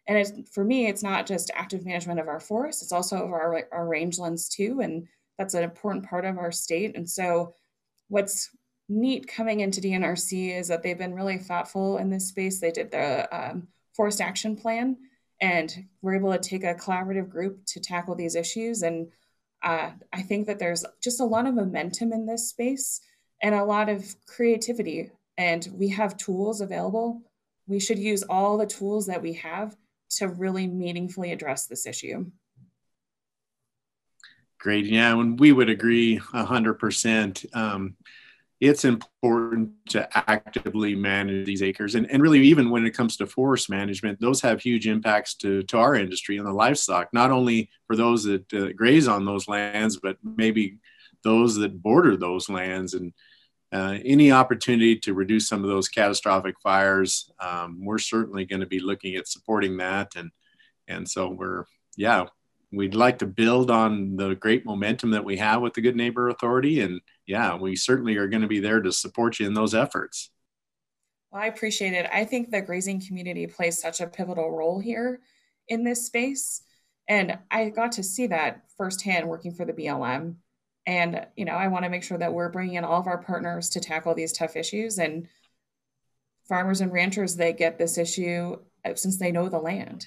And 0.06 0.46
for 0.48 0.64
me, 0.64 0.86
it's 0.86 1.02
not 1.02 1.26
just 1.26 1.50
active 1.54 1.84
management 1.84 2.20
of 2.20 2.28
our 2.28 2.40
forests, 2.40 2.82
it's 2.82 2.92
also 2.92 3.16
of 3.16 3.32
our, 3.32 3.66
our 3.72 3.86
rangelands 3.86 4.48
too. 4.48 4.80
And 4.80 5.08
that's 5.38 5.54
an 5.54 5.64
important 5.64 6.06
part 6.06 6.24
of 6.24 6.38
our 6.38 6.52
state. 6.52 6.94
And 6.96 7.08
so 7.08 7.54
what's 8.08 8.50
neat 8.88 9.26
coming 9.26 9.60
into 9.60 9.80
DNRC 9.80 10.56
is 10.56 10.68
that 10.68 10.82
they've 10.82 10.98
been 10.98 11.14
really 11.14 11.38
thoughtful 11.38 11.96
in 11.96 12.10
this 12.10 12.28
space. 12.28 12.60
They 12.60 12.70
did 12.70 12.90
the 12.90 13.28
um, 13.34 13.68
forest 13.96 14.20
action 14.20 14.56
plan 14.56 14.96
and 15.40 15.86
we're 16.02 16.16
able 16.16 16.32
to 16.32 16.38
take 16.38 16.64
a 16.64 16.74
collaborative 16.74 17.28
group 17.28 17.64
to 17.66 17.80
tackle 17.80 18.14
these 18.14 18.36
issues. 18.36 18.82
And 18.82 19.08
uh, 19.64 19.90
I 20.12 20.22
think 20.22 20.46
that 20.46 20.58
there's 20.58 20.84
just 21.02 21.20
a 21.20 21.24
lot 21.24 21.46
of 21.46 21.54
momentum 21.54 22.12
in 22.12 22.26
this 22.26 22.50
space 22.50 23.00
and 23.42 23.54
a 23.54 23.64
lot 23.64 23.88
of 23.88 24.14
creativity. 24.26 25.10
And 25.38 25.66
we 25.72 25.88
have 25.88 26.16
tools 26.16 26.60
available. 26.60 27.22
We 27.66 27.80
should 27.80 27.98
use 27.98 28.22
all 28.24 28.58
the 28.58 28.66
tools 28.66 29.06
that 29.06 29.22
we 29.22 29.32
have 29.34 29.74
to 30.18 30.28
really 30.28 30.66
meaningfully 30.66 31.32
address 31.32 31.66
this 31.66 31.86
issue. 31.86 32.26
Great. 34.58 34.86
Yeah, 34.86 35.18
and 35.18 35.40
we 35.40 35.52
would 35.52 35.70
agree 35.70 36.18
100%. 36.18 37.56
Um, 37.56 37.96
it's 38.64 38.86
important 38.86 39.70
to 39.90 40.08
actively 40.30 40.94
manage 40.94 41.44
these 41.44 41.62
acres. 41.62 41.94
And, 41.94 42.10
and 42.10 42.22
really, 42.22 42.40
even 42.40 42.70
when 42.70 42.86
it 42.86 42.96
comes 42.96 43.18
to 43.18 43.26
forest 43.26 43.68
management, 43.68 44.20
those 44.20 44.40
have 44.40 44.62
huge 44.62 44.86
impacts 44.86 45.34
to, 45.36 45.62
to 45.64 45.76
our 45.76 45.94
industry 45.94 46.38
and 46.38 46.46
the 46.46 46.52
livestock, 46.52 47.12
not 47.12 47.30
only 47.30 47.68
for 47.86 47.94
those 47.94 48.24
that 48.24 48.50
uh, 48.54 48.72
graze 48.72 49.06
on 49.06 49.26
those 49.26 49.48
lands, 49.48 49.98
but 49.98 50.16
maybe 50.22 50.78
those 51.22 51.56
that 51.56 51.82
border 51.82 52.16
those 52.16 52.48
lands. 52.48 52.94
And 52.94 53.12
uh, 53.70 53.98
any 54.02 54.32
opportunity 54.32 54.96
to 55.00 55.12
reduce 55.12 55.46
some 55.46 55.62
of 55.62 55.68
those 55.68 55.90
catastrophic 55.90 56.54
fires, 56.62 57.30
um, 57.40 57.84
we're 57.84 57.98
certainly 57.98 58.46
going 58.46 58.60
to 58.60 58.66
be 58.66 58.80
looking 58.80 59.14
at 59.16 59.28
supporting 59.28 59.76
that. 59.76 60.12
And, 60.16 60.30
and 60.88 61.06
so 61.06 61.28
we're, 61.28 61.64
yeah, 61.98 62.24
we'd 62.72 62.94
like 62.94 63.18
to 63.18 63.26
build 63.26 63.70
on 63.70 64.16
the 64.16 64.34
great 64.36 64.64
momentum 64.64 65.10
that 65.10 65.24
we 65.24 65.36
have 65.36 65.60
with 65.60 65.74
the 65.74 65.82
Good 65.82 65.96
Neighbor 65.96 66.30
Authority. 66.30 66.80
And 66.80 67.02
yeah, 67.26 67.56
we 67.56 67.76
certainly 67.76 68.16
are 68.16 68.28
going 68.28 68.42
to 68.42 68.48
be 68.48 68.60
there 68.60 68.80
to 68.80 68.92
support 68.92 69.38
you 69.38 69.46
in 69.46 69.54
those 69.54 69.74
efforts. 69.74 70.30
Well, 71.30 71.42
I 71.42 71.46
appreciate 71.46 71.94
it. 71.94 72.08
I 72.12 72.24
think 72.24 72.50
the 72.50 72.62
grazing 72.62 73.04
community 73.06 73.46
plays 73.46 73.80
such 73.80 74.00
a 74.00 74.06
pivotal 74.06 74.50
role 74.50 74.78
here 74.78 75.20
in 75.68 75.84
this 75.84 76.06
space. 76.06 76.62
And 77.08 77.38
I 77.50 77.70
got 77.70 77.92
to 77.92 78.02
see 78.02 78.28
that 78.28 78.62
firsthand 78.76 79.28
working 79.28 79.52
for 79.52 79.64
the 79.64 79.72
BLM. 79.72 80.36
And, 80.86 81.26
you 81.36 81.44
know, 81.44 81.52
I 81.52 81.68
want 81.68 81.84
to 81.84 81.90
make 81.90 82.02
sure 82.02 82.18
that 82.18 82.32
we're 82.32 82.50
bringing 82.50 82.74
in 82.74 82.84
all 82.84 83.00
of 83.00 83.06
our 83.06 83.18
partners 83.18 83.70
to 83.70 83.80
tackle 83.80 84.14
these 84.14 84.32
tough 84.32 84.56
issues. 84.56 84.98
And 84.98 85.28
farmers 86.48 86.80
and 86.80 86.92
ranchers, 86.92 87.36
they 87.36 87.52
get 87.52 87.78
this 87.78 87.98
issue 87.98 88.56
uh, 88.84 88.94
since 88.94 89.18
they 89.18 89.32
know 89.32 89.48
the 89.48 89.58
land. 89.58 90.06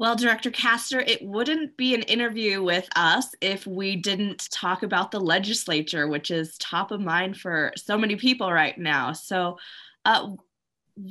Well, 0.00 0.16
Director 0.16 0.50
Kaster, 0.50 1.06
it 1.06 1.20
wouldn't 1.20 1.76
be 1.76 1.94
an 1.94 2.00
interview 2.04 2.62
with 2.62 2.88
us 2.96 3.34
if 3.42 3.66
we 3.66 3.96
didn't 3.96 4.48
talk 4.50 4.82
about 4.82 5.10
the 5.10 5.20
legislature, 5.20 6.08
which 6.08 6.30
is 6.30 6.56
top 6.56 6.90
of 6.90 7.02
mind 7.02 7.36
for 7.36 7.74
so 7.76 7.98
many 7.98 8.16
people 8.16 8.50
right 8.50 8.78
now. 8.78 9.12
So, 9.12 9.58
uh, 10.06 10.30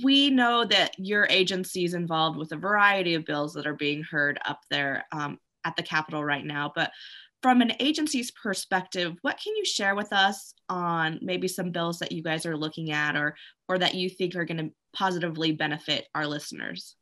we 0.04 0.32
know 0.32 0.65
that 0.65 0.95
your 0.97 1.28
agency 1.30 1.86
is 1.86 1.93
involved 1.93 2.39
with 2.39 2.52
a 2.52 2.58
variety 2.58 3.13
of 3.13 3.25
bills 3.25 3.54
that 3.54 3.67
are 3.67 3.75
being 3.75 4.02
heard 4.02 4.39
up 4.43 4.62
there 4.71 5.06
um, 5.12 5.38
at 5.65 5.75
the 5.75 5.84
Capitol 5.84 6.25
right 6.25 6.43
now. 6.43 6.71
But 6.73 6.89
from 7.43 7.62
an 7.62 7.73
agency's 7.80 8.32
perspective, 8.32 9.13
what 9.21 9.39
can 9.39 9.56
you 9.56 9.65
share 9.65 9.93
with 9.93 10.12
us 10.12 10.56
on 10.67 11.19
maybe 11.21 11.47
some 11.47 11.69
bills 11.69 11.99
that 11.99 12.12
you 12.12 12.23
guys 12.23 12.43
are 12.47 12.58
looking 12.58 12.89
at 12.89 13.15
or 13.15 13.36
or 13.67 13.78
that 13.78 13.93
you 13.93 14.10
think 14.10 14.36
are 14.36 14.45
going 14.45 14.58
to 14.58 14.73
positively 14.93 15.52
benefit 15.52 16.08
our 16.15 16.25
listeners? 16.25 16.95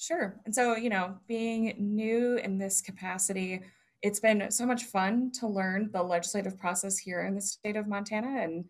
Sure. 0.00 0.40
And 0.46 0.54
so, 0.54 0.76
you 0.76 0.88
know, 0.88 1.18
being 1.28 1.74
new 1.78 2.36
in 2.38 2.56
this 2.56 2.80
capacity, 2.80 3.60
it's 4.00 4.18
been 4.18 4.50
so 4.50 4.64
much 4.64 4.84
fun 4.84 5.30
to 5.32 5.46
learn 5.46 5.90
the 5.92 6.02
legislative 6.02 6.58
process 6.58 6.96
here 6.96 7.20
in 7.22 7.34
the 7.34 7.40
state 7.42 7.76
of 7.76 7.86
Montana 7.86 8.40
and 8.42 8.64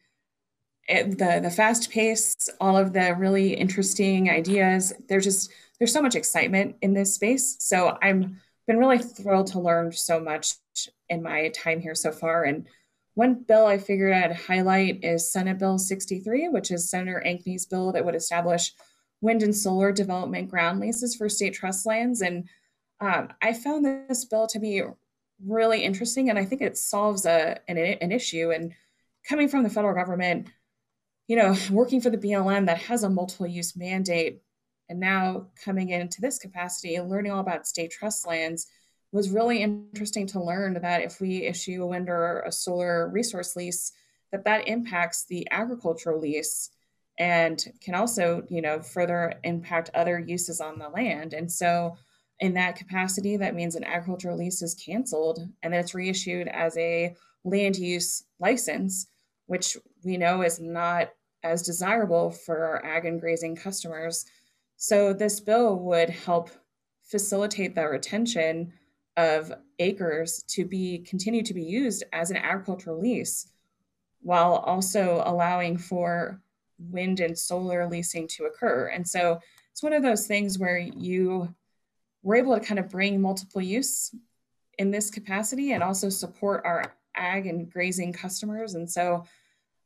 it, 0.88 1.19
the 1.19 1.38
the 1.40 1.51
fast 1.51 1.88
pace, 1.93 2.49
all 2.61 2.77
of 2.77 2.93
the 2.93 3.14
really 3.16 3.55
interesting 3.55 4.29
ideas. 4.29 4.93
There's 5.09 5.23
just 5.23 5.53
there's 5.79 5.93
so 5.93 6.03
much 6.03 6.16
excitement 6.16 6.75
in 6.83 6.95
this 6.95 7.14
space. 7.14 7.57
So 7.61 7.97
I'm 8.03 8.40
been 8.66 8.79
really 8.79 8.99
thrilled 8.99 9.49
to 9.49 9.61
learn 9.61 9.93
so 9.93 10.19
much 10.19 10.55
in 11.09 11.23
my 11.23 11.51
time 11.51 11.81
here 11.81 11.95
so 11.95 12.11
far. 12.11 12.43
And 12.43 12.66
one 13.14 13.45
bill 13.47 13.66
I 13.66 13.79
figured 13.79 14.12
I'd 14.12 14.35
highlight 14.35 15.05
is 15.05 15.33
Senate 15.33 15.59
Bill 15.61 15.79
63, 15.79 16.49
which 16.49 16.73
is 16.73 16.90
Senator 16.90 17.23
Ankney's 17.25 17.66
bill 17.66 17.93
that 17.93 18.05
would 18.05 18.16
establish 18.16 18.73
wind 19.20 19.42
and 19.42 19.54
solar 19.54 19.92
development 19.92 20.50
ground 20.50 20.80
leases 20.80 21.14
for 21.14 21.28
state 21.28 21.54
trust 21.54 21.87
lands. 21.87 22.22
And 22.22 22.48
um, 23.00 23.28
I 23.42 23.52
found 23.52 23.85
this 23.85 24.24
bill 24.24 24.46
to 24.48 24.59
be 24.59 24.83
really 25.44 25.83
interesting, 25.83 26.30
and 26.30 26.38
I 26.38 26.44
think 26.44 26.62
it 26.62 26.76
solves 26.76 27.26
a, 27.26 27.59
an, 27.68 27.78
an 27.78 28.12
issue. 28.12 28.50
And 28.50 28.72
coming 29.28 29.48
from 29.48 29.62
the 29.62 29.70
federal 29.70 29.94
government, 29.94 30.48
you 31.26 31.37
know, 31.37 31.56
working 31.70 32.00
for 32.00 32.11
the 32.11 32.18
BLM 32.18 32.66
that 32.66 32.78
has 32.78 33.02
a 33.02 33.11
multiple 33.11 33.46
use 33.46 33.76
mandate, 33.76 34.42
and 34.88 34.98
now 34.98 35.46
coming 35.64 35.90
into 35.90 36.20
this 36.20 36.38
capacity 36.38 36.96
and 36.96 37.09
learning 37.09 37.33
all 37.33 37.40
about 37.40 37.66
state 37.66 37.92
trust 37.92 38.26
lands 38.26 38.66
was 39.12 39.30
really 39.30 39.62
interesting 39.62 40.26
to 40.26 40.42
learn 40.42 40.74
that 40.74 41.02
if 41.02 41.20
we 41.20 41.42
issue 41.42 41.83
a 41.83 41.87
wind 41.87 42.09
or 42.09 42.40
a 42.40 42.52
solar 42.52 43.09
resource 43.09 43.56
lease, 43.56 43.92
that 44.33 44.44
that 44.44 44.68
impacts 44.68 45.24
the 45.24 45.46
agricultural 45.50 46.20
lease 46.20 46.70
and 47.20 47.70
can 47.83 47.94
also, 47.94 48.42
you 48.48 48.62
know, 48.62 48.80
further 48.80 49.35
impact 49.44 49.90
other 49.92 50.18
uses 50.18 50.59
on 50.59 50.78
the 50.78 50.88
land. 50.88 51.35
And 51.35 51.52
so, 51.52 51.96
in 52.40 52.54
that 52.54 52.76
capacity, 52.76 53.37
that 53.37 53.54
means 53.54 53.74
an 53.74 53.85
agricultural 53.85 54.38
lease 54.38 54.62
is 54.62 54.74
canceled 54.74 55.46
and 55.62 55.72
then 55.72 55.80
it's 55.80 55.94
reissued 55.94 56.48
as 56.48 56.74
a 56.78 57.14
land 57.44 57.76
use 57.76 58.24
license, 58.38 59.06
which 59.46 59.76
we 60.02 60.16
know 60.16 60.40
is 60.40 60.59
not 60.59 61.11
as 61.42 61.62
desirable 61.62 62.30
for 62.30 62.64
our 62.64 62.85
ag 62.87 63.04
and 63.04 63.20
grazing 63.20 63.54
customers. 63.54 64.24
So, 64.76 65.12
this 65.12 65.40
bill 65.40 65.78
would 65.80 66.09
help 66.09 66.48
facilitate 67.02 67.74
the 67.74 67.87
retention 67.87 68.72
of 69.18 69.52
acres 69.78 70.42
to 70.48 70.64
be 70.64 71.00
continue 71.00 71.42
to 71.42 71.52
be 71.52 71.62
used 71.62 72.02
as 72.14 72.30
an 72.30 72.38
agricultural 72.38 72.98
lease 72.98 73.48
while 74.22 74.54
also 74.54 75.22
allowing 75.26 75.76
for 75.76 76.40
wind 76.88 77.21
and 77.21 77.38
solar 77.38 77.87
leasing 77.87 78.27
to 78.29 78.45
occur. 78.45 78.87
And 78.87 79.07
so 79.07 79.40
it's 79.73 79.83
one 79.83 79.93
of 79.93 80.03
those 80.03 80.27
things 80.27 80.59
where 80.59 80.79
you 80.79 81.55
were 82.23 82.37
able 82.37 82.59
to 82.59 82.64
kind 82.64 82.79
of 82.79 82.90
bring 82.90 83.21
multiple 83.21 83.62
use 83.62 84.14
in 84.79 84.90
this 84.90 85.11
capacity 85.11 85.73
and 85.73 85.83
also 85.83 86.09
support 86.09 86.62
our 86.64 86.95
ag 87.14 87.47
and 87.47 87.71
grazing 87.71 88.12
customers. 88.12 88.75
And 88.75 88.90
so 88.90 89.25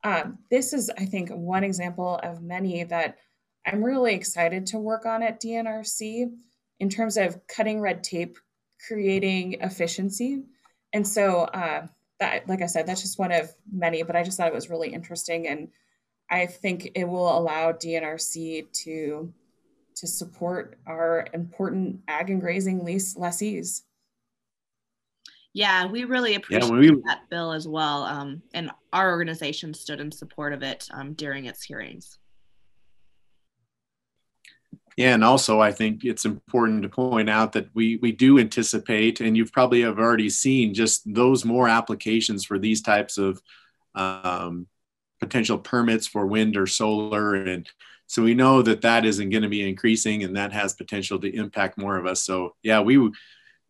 um, 0.02 0.38
this 0.50 0.72
is, 0.72 0.90
I 0.98 1.06
think, 1.06 1.30
one 1.30 1.64
example 1.64 2.20
of 2.22 2.42
many 2.42 2.84
that 2.84 3.18
I'm 3.66 3.82
really 3.82 4.14
excited 4.14 4.66
to 4.66 4.78
work 4.78 5.06
on 5.06 5.22
at 5.22 5.40
DNRC 5.40 6.30
in 6.80 6.88
terms 6.88 7.16
of 7.16 7.46
cutting 7.46 7.80
red 7.80 8.04
tape, 8.04 8.38
creating 8.86 9.54
efficiency. 9.54 10.42
And 10.92 11.06
so 11.06 11.42
uh, 11.44 11.86
that, 12.20 12.48
like 12.48 12.62
I 12.62 12.66
said, 12.66 12.86
that's 12.86 13.00
just 13.00 13.18
one 13.18 13.32
of 13.32 13.52
many, 13.72 14.02
but 14.02 14.16
I 14.16 14.22
just 14.22 14.36
thought 14.36 14.48
it 14.48 14.54
was 14.54 14.70
really 14.70 14.92
interesting 14.92 15.48
and 15.48 15.68
I 16.34 16.46
think 16.46 16.90
it 16.94 17.04
will 17.04 17.38
allow 17.38 17.72
DNRC 17.72 18.72
to 18.72 19.32
to 19.96 20.06
support 20.08 20.76
our 20.88 21.24
important 21.32 22.00
ag 22.08 22.28
and 22.28 22.40
grazing 22.40 22.84
lease 22.84 23.16
lessees. 23.16 23.84
Yeah, 25.52 25.86
we 25.86 26.02
really 26.02 26.34
appreciate 26.34 26.64
yeah, 26.64 26.92
we, 26.92 27.02
that 27.06 27.30
bill 27.30 27.52
as 27.52 27.68
well. 27.68 28.02
Um, 28.02 28.42
and 28.52 28.72
our 28.92 29.12
organization 29.12 29.72
stood 29.72 30.00
in 30.00 30.10
support 30.10 30.52
of 30.52 30.64
it 30.64 30.88
um, 30.90 31.12
during 31.12 31.44
its 31.44 31.62
hearings. 31.62 32.18
Yeah, 34.96 35.14
and 35.14 35.22
also 35.22 35.60
I 35.60 35.70
think 35.70 36.04
it's 36.04 36.24
important 36.24 36.82
to 36.82 36.88
point 36.88 37.30
out 37.30 37.52
that 37.52 37.68
we 37.74 37.96
we 37.96 38.10
do 38.10 38.40
anticipate, 38.40 39.20
and 39.20 39.36
you've 39.36 39.52
probably 39.52 39.82
have 39.82 40.00
already 40.00 40.30
seen 40.30 40.74
just 40.74 41.02
those 41.14 41.44
more 41.44 41.68
applications 41.68 42.44
for 42.44 42.58
these 42.58 42.82
types 42.82 43.18
of 43.18 43.40
um, 43.94 44.66
potential 45.24 45.58
permits 45.58 46.06
for 46.06 46.26
wind 46.26 46.56
or 46.56 46.66
solar. 46.66 47.34
And 47.34 47.68
so 48.06 48.22
we 48.22 48.34
know 48.34 48.62
that 48.62 48.82
that 48.82 49.04
isn't 49.04 49.30
going 49.30 49.42
to 49.42 49.48
be 49.48 49.68
increasing 49.68 50.22
and 50.22 50.36
that 50.36 50.52
has 50.52 50.74
potential 50.74 51.18
to 51.20 51.34
impact 51.34 51.78
more 51.78 51.96
of 51.96 52.06
us. 52.06 52.22
So, 52.22 52.54
yeah, 52.62 52.80
we 52.80 53.10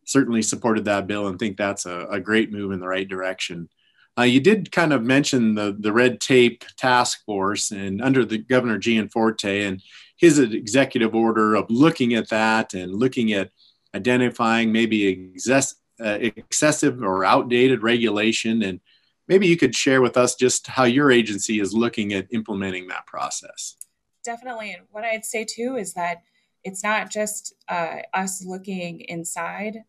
certainly 0.05 0.41
supported 0.41 0.85
that 0.85 1.07
bill 1.07 1.27
and 1.27 1.39
think 1.39 1.57
that's 1.57 1.85
a, 1.85 2.07
a 2.11 2.19
great 2.19 2.51
move 2.51 2.71
in 2.71 2.79
the 2.79 2.87
right 2.87 3.07
direction. 3.07 3.69
Uh, 4.17 4.23
you 4.23 4.39
did 4.39 4.71
kind 4.71 4.93
of 4.93 5.03
mention 5.03 5.55
the, 5.55 5.75
the 5.79 5.91
red 5.91 6.21
tape 6.21 6.63
task 6.77 7.23
force 7.25 7.71
and 7.71 8.01
under 8.01 8.23
the 8.23 8.37
governor 8.37 8.77
Gianforte 8.77 9.63
and 9.63 9.81
his 10.17 10.39
executive 10.39 11.13
order 11.13 11.55
of 11.55 11.65
looking 11.69 12.13
at 12.13 12.29
that 12.29 12.73
and 12.73 12.93
looking 12.93 13.33
at 13.33 13.49
identifying 13.93 14.71
maybe 14.71 15.07
excess, 15.07 15.75
uh, 15.99 16.17
excessive 16.21 17.01
or 17.01 17.25
outdated 17.25 17.83
regulation 17.83 18.61
and 18.63 18.79
maybe 19.27 19.47
you 19.47 19.57
could 19.57 19.75
share 19.75 20.01
with 20.01 20.17
us 20.17 20.35
just 20.35 20.67
how 20.67 20.83
your 20.83 21.11
agency 21.11 21.59
is 21.59 21.73
looking 21.73 22.13
at 22.13 22.27
implementing 22.31 22.87
that 22.87 23.05
process. 23.05 23.75
Definitely. 24.23 24.71
And 24.73 24.83
what 24.91 25.03
I'd 25.03 25.25
say 25.25 25.45
too 25.45 25.75
is 25.77 25.93
that 25.93 26.23
it's 26.63 26.83
not 26.83 27.11
just 27.11 27.53
uh, 27.69 27.97
us 28.13 28.43
looking 28.43 29.01
inside. 29.01 29.83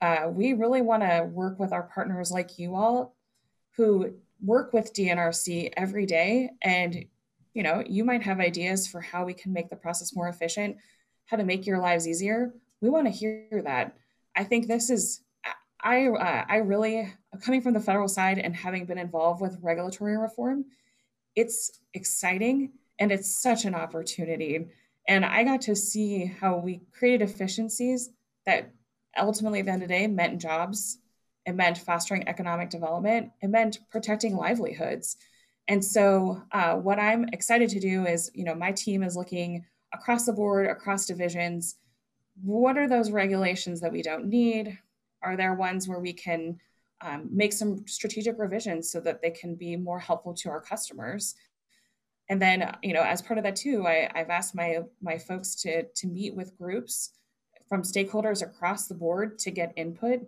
Uh, 0.00 0.28
we 0.30 0.52
really 0.52 0.82
want 0.82 1.02
to 1.02 1.28
work 1.30 1.58
with 1.58 1.72
our 1.72 1.84
partners 1.84 2.30
like 2.30 2.58
you 2.58 2.74
all 2.74 3.16
who 3.76 4.14
work 4.44 4.72
with 4.72 4.94
DNRC 4.94 5.72
every 5.76 6.06
day 6.06 6.50
and 6.62 7.06
you 7.54 7.64
know, 7.64 7.82
you 7.84 8.04
might 8.04 8.22
have 8.22 8.38
ideas 8.38 8.86
for 8.86 9.00
how 9.00 9.24
we 9.24 9.34
can 9.34 9.52
make 9.52 9.68
the 9.68 9.74
process 9.74 10.14
more 10.14 10.28
efficient, 10.28 10.76
how 11.26 11.36
to 11.36 11.42
make 11.42 11.66
your 11.66 11.80
lives 11.80 12.06
easier. 12.06 12.54
We 12.80 12.88
want 12.88 13.06
to 13.06 13.10
hear 13.10 13.62
that. 13.64 13.96
I 14.36 14.44
think 14.44 14.68
this 14.68 14.90
is 14.90 15.22
I 15.82 16.06
uh, 16.06 16.44
I 16.48 16.58
really 16.58 17.12
coming 17.42 17.60
from 17.60 17.74
the 17.74 17.80
federal 17.80 18.08
side 18.08 18.38
and 18.38 18.54
having 18.54 18.86
been 18.86 18.98
involved 18.98 19.40
with 19.40 19.58
regulatory 19.62 20.16
reform, 20.16 20.64
it's 21.36 21.80
exciting 21.94 22.72
and 22.98 23.12
it's 23.12 23.40
such 23.42 23.64
an 23.64 23.74
opportunity. 23.74 24.66
And 25.06 25.24
I 25.24 25.44
got 25.44 25.62
to 25.62 25.76
see 25.76 26.26
how 26.26 26.56
we 26.56 26.82
created 26.92 27.28
efficiencies 27.28 28.10
that 28.46 28.70
ultimately 29.16 29.60
at 29.60 29.66
the 29.66 29.72
end 29.72 29.82
of 29.82 29.88
the 29.88 29.94
day 29.94 30.06
meant 30.06 30.40
jobs, 30.40 30.98
it 31.46 31.54
meant 31.54 31.78
fostering 31.78 32.28
economic 32.28 32.70
development, 32.70 33.30
it 33.40 33.48
meant 33.48 33.78
protecting 33.90 34.36
livelihoods. 34.36 35.16
And 35.66 35.84
so, 35.84 36.42
uh, 36.52 36.76
what 36.76 36.98
I'm 36.98 37.26
excited 37.32 37.68
to 37.70 37.80
do 37.80 38.06
is, 38.06 38.30
you 38.34 38.44
know, 38.44 38.54
my 38.54 38.72
team 38.72 39.02
is 39.02 39.16
looking 39.16 39.64
across 39.92 40.26
the 40.26 40.32
board, 40.32 40.66
across 40.66 41.06
divisions. 41.06 41.76
What 42.42 42.78
are 42.78 42.88
those 42.88 43.10
regulations 43.10 43.80
that 43.80 43.92
we 43.92 44.02
don't 44.02 44.26
need? 44.26 44.78
Are 45.22 45.36
there 45.36 45.54
ones 45.54 45.88
where 45.88 46.00
we 46.00 46.12
can 46.12 46.58
um, 47.00 47.28
make 47.30 47.52
some 47.52 47.86
strategic 47.86 48.38
revisions 48.38 48.90
so 48.90 49.00
that 49.00 49.22
they 49.22 49.30
can 49.30 49.54
be 49.54 49.76
more 49.76 49.98
helpful 49.98 50.34
to 50.34 50.50
our 50.50 50.60
customers? 50.60 51.34
And 52.28 52.42
then, 52.42 52.76
you 52.82 52.92
know, 52.92 53.02
as 53.02 53.22
part 53.22 53.38
of 53.38 53.44
that 53.44 53.56
too, 53.56 53.86
I, 53.86 54.10
I've 54.14 54.30
asked 54.30 54.54
my 54.54 54.80
my 55.00 55.18
folks 55.18 55.54
to 55.62 55.84
to 55.84 56.06
meet 56.06 56.34
with 56.34 56.56
groups 56.58 57.12
from 57.68 57.82
stakeholders 57.82 58.42
across 58.42 58.86
the 58.86 58.94
board 58.94 59.38
to 59.40 59.50
get 59.50 59.72
input. 59.76 60.20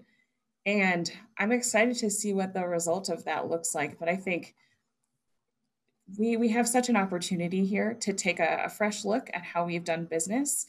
And 0.67 1.11
I'm 1.39 1.53
excited 1.53 1.97
to 1.99 2.11
see 2.11 2.35
what 2.35 2.55
the 2.55 2.67
result 2.67 3.09
of 3.09 3.25
that 3.25 3.49
looks 3.49 3.75
like. 3.75 3.99
But 3.99 4.09
I 4.09 4.17
think 4.17 4.55
we 6.19 6.37
we 6.37 6.49
have 6.49 6.69
such 6.69 6.89
an 6.89 6.97
opportunity 6.97 7.65
here 7.65 7.95
to 7.95 8.13
take 8.13 8.41
a, 8.41 8.65
a, 8.65 8.69
fresh 8.69 9.05
look 9.05 9.31
at 9.33 9.43
how 9.43 9.65
we've 9.65 9.85
done 9.85 10.05
business 10.05 10.67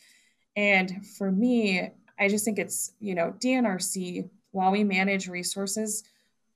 and 0.56 1.06
for 1.18 1.32
me 1.32 1.90
i 2.20 2.28
just 2.28 2.46
think 2.46 2.60
it's 2.60 2.94
you 3.00 3.16
know 3.16 3.34
dnrc 3.40 4.30
while 4.52 4.72
we 4.72 4.84
manage 4.84 5.28
resources 5.28 6.04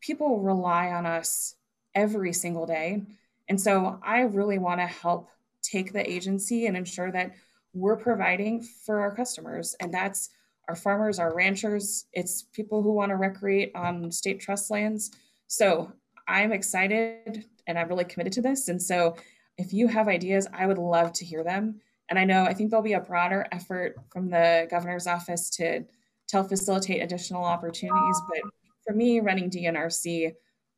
people 0.01 0.39
rely 0.39 0.89
on 0.89 1.05
us 1.05 1.55
every 1.93 2.33
single 2.33 2.65
day 2.65 3.01
and 3.49 3.59
so 3.59 3.99
i 4.03 4.21
really 4.21 4.57
want 4.57 4.79
to 4.79 4.85
help 4.85 5.29
take 5.61 5.93
the 5.93 6.09
agency 6.09 6.67
and 6.67 6.77
ensure 6.77 7.11
that 7.11 7.31
we're 7.73 7.97
providing 7.97 8.61
for 8.61 9.01
our 9.01 9.13
customers 9.13 9.75
and 9.79 9.93
that's 9.93 10.29
our 10.67 10.75
farmers 10.75 11.19
our 11.19 11.33
ranchers 11.33 12.05
it's 12.13 12.43
people 12.53 12.81
who 12.81 12.91
want 12.91 13.09
to 13.09 13.15
recreate 13.15 13.71
on 13.75 14.11
state 14.11 14.39
trust 14.39 14.69
lands 14.69 15.11
so 15.47 15.91
i'm 16.27 16.51
excited 16.51 17.45
and 17.67 17.77
I'm 17.77 17.87
really 17.87 18.05
committed 18.05 18.33
to 18.33 18.41
this. 18.41 18.67
And 18.67 18.81
so 18.81 19.15
if 19.57 19.73
you 19.73 19.87
have 19.87 20.07
ideas, 20.07 20.47
I 20.53 20.65
would 20.65 20.77
love 20.77 21.13
to 21.13 21.25
hear 21.25 21.43
them. 21.43 21.81
And 22.09 22.19
I 22.19 22.25
know 22.25 22.43
I 22.43 22.53
think 22.53 22.69
there'll 22.69 22.83
be 22.83 22.93
a 22.93 22.99
broader 22.99 23.47
effort 23.51 23.95
from 24.11 24.29
the 24.29 24.67
governor's 24.69 25.07
office 25.07 25.49
to 25.51 25.85
to 26.29 26.43
facilitate 26.43 27.01
additional 27.01 27.43
opportunities. 27.43 28.21
But 28.29 28.51
for 28.85 28.93
me, 28.93 29.19
running 29.19 29.49
DNRC, 29.49 30.33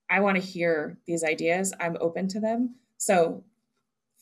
I 0.10 0.20
want 0.20 0.38
to 0.38 0.44
hear 0.44 0.98
these 1.06 1.24
ideas. 1.24 1.74
I'm 1.80 1.98
open 2.00 2.28
to 2.30 2.40
them. 2.40 2.76
So 2.98 3.44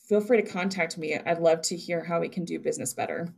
feel 0.08 0.20
free 0.20 0.42
to 0.42 0.48
contact 0.48 0.98
me. 0.98 1.16
I'd 1.16 1.40
love 1.40 1.62
to 1.62 1.76
hear 1.76 2.04
how 2.04 2.20
we 2.20 2.28
can 2.28 2.44
do 2.44 2.58
business 2.58 2.94
better. 2.94 3.32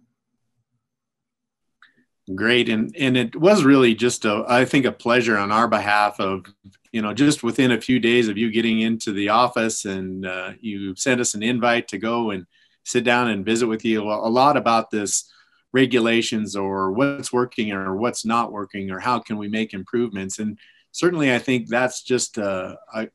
Great, 2.35 2.69
and 2.69 2.95
and 2.97 3.17
it 3.17 3.35
was 3.37 3.65
really 3.65 3.95
just 3.95 4.27
a 4.27 4.45
I 4.47 4.67
think 4.67 4.85
a 4.85 4.93
pleasure 4.93 5.39
on 5.39 5.51
our 5.51 5.67
behalf 5.67 6.21
of 6.21 6.45
you 6.93 7.01
know 7.01 7.15
just 7.15 7.43
within 7.43 7.73
a 7.73 7.81
few 7.81 7.99
days 7.99 8.29
of 8.29 8.37
you 8.37 8.51
getting 8.51 8.81
into 8.81 9.13
the 9.13 9.31
office 9.31 9.87
and 9.87 10.27
uh, 10.27 10.53
you 10.61 10.95
sent 10.95 11.23
us 11.23 11.33
an 11.33 11.43
invite 11.43 11.89
to 11.89 11.99
go 11.99 12.31
and 12.31 12.45
sit 12.85 13.03
down 13.03 13.29
and 13.29 13.47
visit 13.47 13.67
with 13.67 13.83
you 13.83 14.03
a 14.03 14.29
lot 14.29 14.59
about 14.59 14.91
this 14.91 15.31
regulations 15.73 16.57
or 16.57 16.93
what's 16.93 17.33
working 17.33 17.73
or 17.73 17.97
what's 17.97 18.25
not 18.25 18.53
working 18.53 18.91
or 18.91 18.99
how 18.99 19.19
can 19.19 19.37
we 19.37 19.49
make 19.49 19.75
improvements 19.75 20.39
and 20.39 20.59
certainly 20.93 21.33
I 21.33 21.39
think 21.39 21.69
that's 21.69 22.03
just 22.03 22.39
a, 22.39 22.79
a 22.95 23.09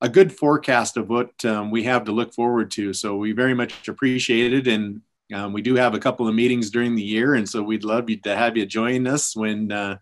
a 0.00 0.08
good 0.08 0.32
forecast 0.32 0.96
of 0.96 1.08
what 1.08 1.44
um, 1.44 1.70
we 1.70 1.82
have 1.84 2.04
to 2.04 2.12
look 2.12 2.32
forward 2.32 2.70
to. 2.72 2.92
So 2.92 3.16
we 3.16 3.32
very 3.32 3.54
much 3.54 3.88
appreciate 3.88 4.52
it, 4.52 4.66
and 4.66 5.02
um, 5.34 5.52
we 5.52 5.62
do 5.62 5.74
have 5.74 5.94
a 5.94 5.98
couple 5.98 6.26
of 6.26 6.34
meetings 6.34 6.70
during 6.70 6.94
the 6.94 7.02
year, 7.02 7.34
and 7.34 7.48
so 7.48 7.62
we'd 7.62 7.84
love 7.84 8.08
you 8.08 8.16
to 8.22 8.36
have 8.36 8.56
you 8.56 8.66
join 8.66 9.06
us 9.06 9.36
when 9.36 9.70
uh, 9.70 9.98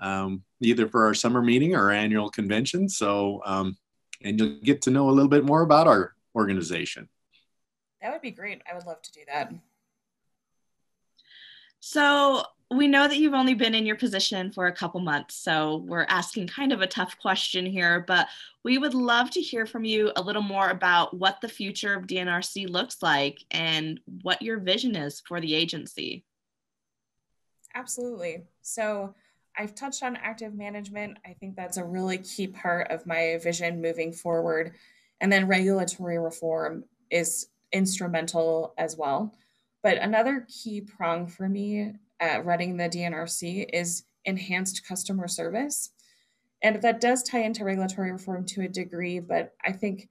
um, 0.00 0.42
either 0.60 0.86
for 0.86 1.06
our 1.06 1.14
summer 1.14 1.42
meeting 1.42 1.74
or 1.74 1.90
annual 1.90 2.30
convention. 2.30 2.88
So, 2.88 3.40
um, 3.44 3.76
and 4.22 4.38
you'll 4.38 4.60
get 4.60 4.82
to 4.82 4.90
know 4.90 5.08
a 5.08 5.12
little 5.12 5.30
bit 5.30 5.44
more 5.44 5.62
about 5.62 5.86
our 5.86 6.14
organization. 6.34 7.08
That 8.02 8.12
would 8.12 8.22
be 8.22 8.30
great. 8.30 8.62
I 8.70 8.74
would 8.74 8.86
love 8.86 9.02
to 9.02 9.12
do 9.12 9.20
that. 9.28 9.52
So, 11.80 12.42
we 12.70 12.86
know 12.86 13.08
that 13.08 13.16
you've 13.16 13.34
only 13.34 13.54
been 13.54 13.74
in 13.74 13.86
your 13.86 13.96
position 13.96 14.52
for 14.52 14.66
a 14.66 14.74
couple 14.74 15.00
months, 15.00 15.36
so 15.36 15.84
we're 15.86 16.04
asking 16.10 16.48
kind 16.48 16.70
of 16.70 16.82
a 16.82 16.86
tough 16.86 17.18
question 17.18 17.64
here, 17.64 18.04
but 18.06 18.28
we 18.62 18.76
would 18.76 18.92
love 18.92 19.30
to 19.30 19.40
hear 19.40 19.64
from 19.64 19.84
you 19.84 20.12
a 20.16 20.20
little 20.20 20.42
more 20.42 20.68
about 20.68 21.16
what 21.16 21.40
the 21.40 21.48
future 21.48 21.94
of 21.94 22.06
DNRC 22.06 22.68
looks 22.68 23.02
like 23.02 23.38
and 23.50 24.00
what 24.22 24.42
your 24.42 24.58
vision 24.58 24.96
is 24.96 25.22
for 25.26 25.40
the 25.40 25.54
agency. 25.54 26.24
Absolutely. 27.74 28.42
So, 28.60 29.14
I've 29.58 29.74
touched 29.74 30.04
on 30.04 30.16
active 30.16 30.54
management. 30.54 31.18
I 31.26 31.32
think 31.32 31.56
that's 31.56 31.78
a 31.78 31.84
really 31.84 32.18
key 32.18 32.46
part 32.46 32.90
of 32.90 33.06
my 33.06 33.38
vision 33.42 33.82
moving 33.82 34.12
forward. 34.12 34.74
And 35.20 35.32
then 35.32 35.48
regulatory 35.48 36.18
reform 36.18 36.84
is 37.10 37.48
instrumental 37.72 38.72
as 38.78 38.96
well. 38.96 39.34
But 39.82 39.98
another 39.98 40.46
key 40.48 40.80
prong 40.80 41.26
for 41.26 41.48
me 41.48 41.92
at 42.20 42.44
running 42.44 42.76
the 42.76 42.88
DNRC 42.88 43.66
is 43.72 44.04
enhanced 44.24 44.86
customer 44.86 45.28
service. 45.28 45.90
And 46.62 46.82
that 46.82 47.00
does 47.00 47.22
tie 47.22 47.42
into 47.42 47.64
regulatory 47.64 48.10
reform 48.10 48.44
to 48.46 48.62
a 48.62 48.68
degree, 48.68 49.20
but 49.20 49.54
I 49.64 49.72
think 49.72 50.08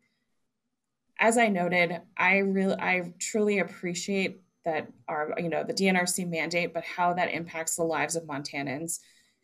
as 1.19 1.37
I 1.37 1.47
noted, 1.47 1.99
I 2.15 2.37
really 2.37 2.75
I 2.79 3.13
truly 3.19 3.59
appreciate 3.59 4.41
that 4.65 4.87
our, 5.07 5.33
you 5.37 5.49
know, 5.49 5.63
the 5.63 5.73
DNRC 5.73 6.29
mandate, 6.29 6.73
but 6.73 6.83
how 6.83 7.13
that 7.13 7.33
impacts 7.33 7.75
the 7.75 7.83
lives 7.83 8.15
of 8.15 8.23
Montanans. 8.23 8.99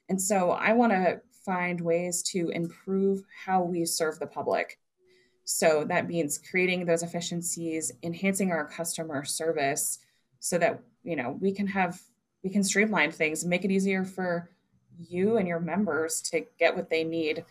And 0.10 0.22
so 0.22 0.52
I 0.52 0.74
want 0.74 0.92
to 0.92 1.22
find 1.46 1.82
ways 1.82 2.22
to 2.24 2.50
improve 2.50 3.24
how 3.46 3.64
we 3.64 3.86
serve 3.86 4.20
the 4.20 4.28
public. 4.28 4.78
So 5.46 5.86
that 5.86 6.08
means 6.08 6.38
creating 6.38 6.86
those 6.86 7.04
efficiencies, 7.04 7.92
enhancing 8.04 8.52
our 8.52 8.66
customer 8.66 9.26
service 9.26 10.00
so 10.44 10.58
that, 10.58 10.82
you 11.06 11.16
know, 11.16 11.38
we 11.40 11.54
can 11.54 11.66
have 11.68 12.02
we 12.44 12.50
can 12.50 12.66
streamline 12.66 13.12
things 13.12 13.44
and 13.44 13.50
make 13.50 13.64
it 13.64 13.72
easier 13.72 14.04
for 14.04 14.50
you 15.00 15.38
and 15.38 15.48
your 15.48 15.62
members 15.62 16.22
to 16.22 16.46
get 16.60 16.76
what 16.76 16.90
they 16.90 17.06
need. 17.06 17.46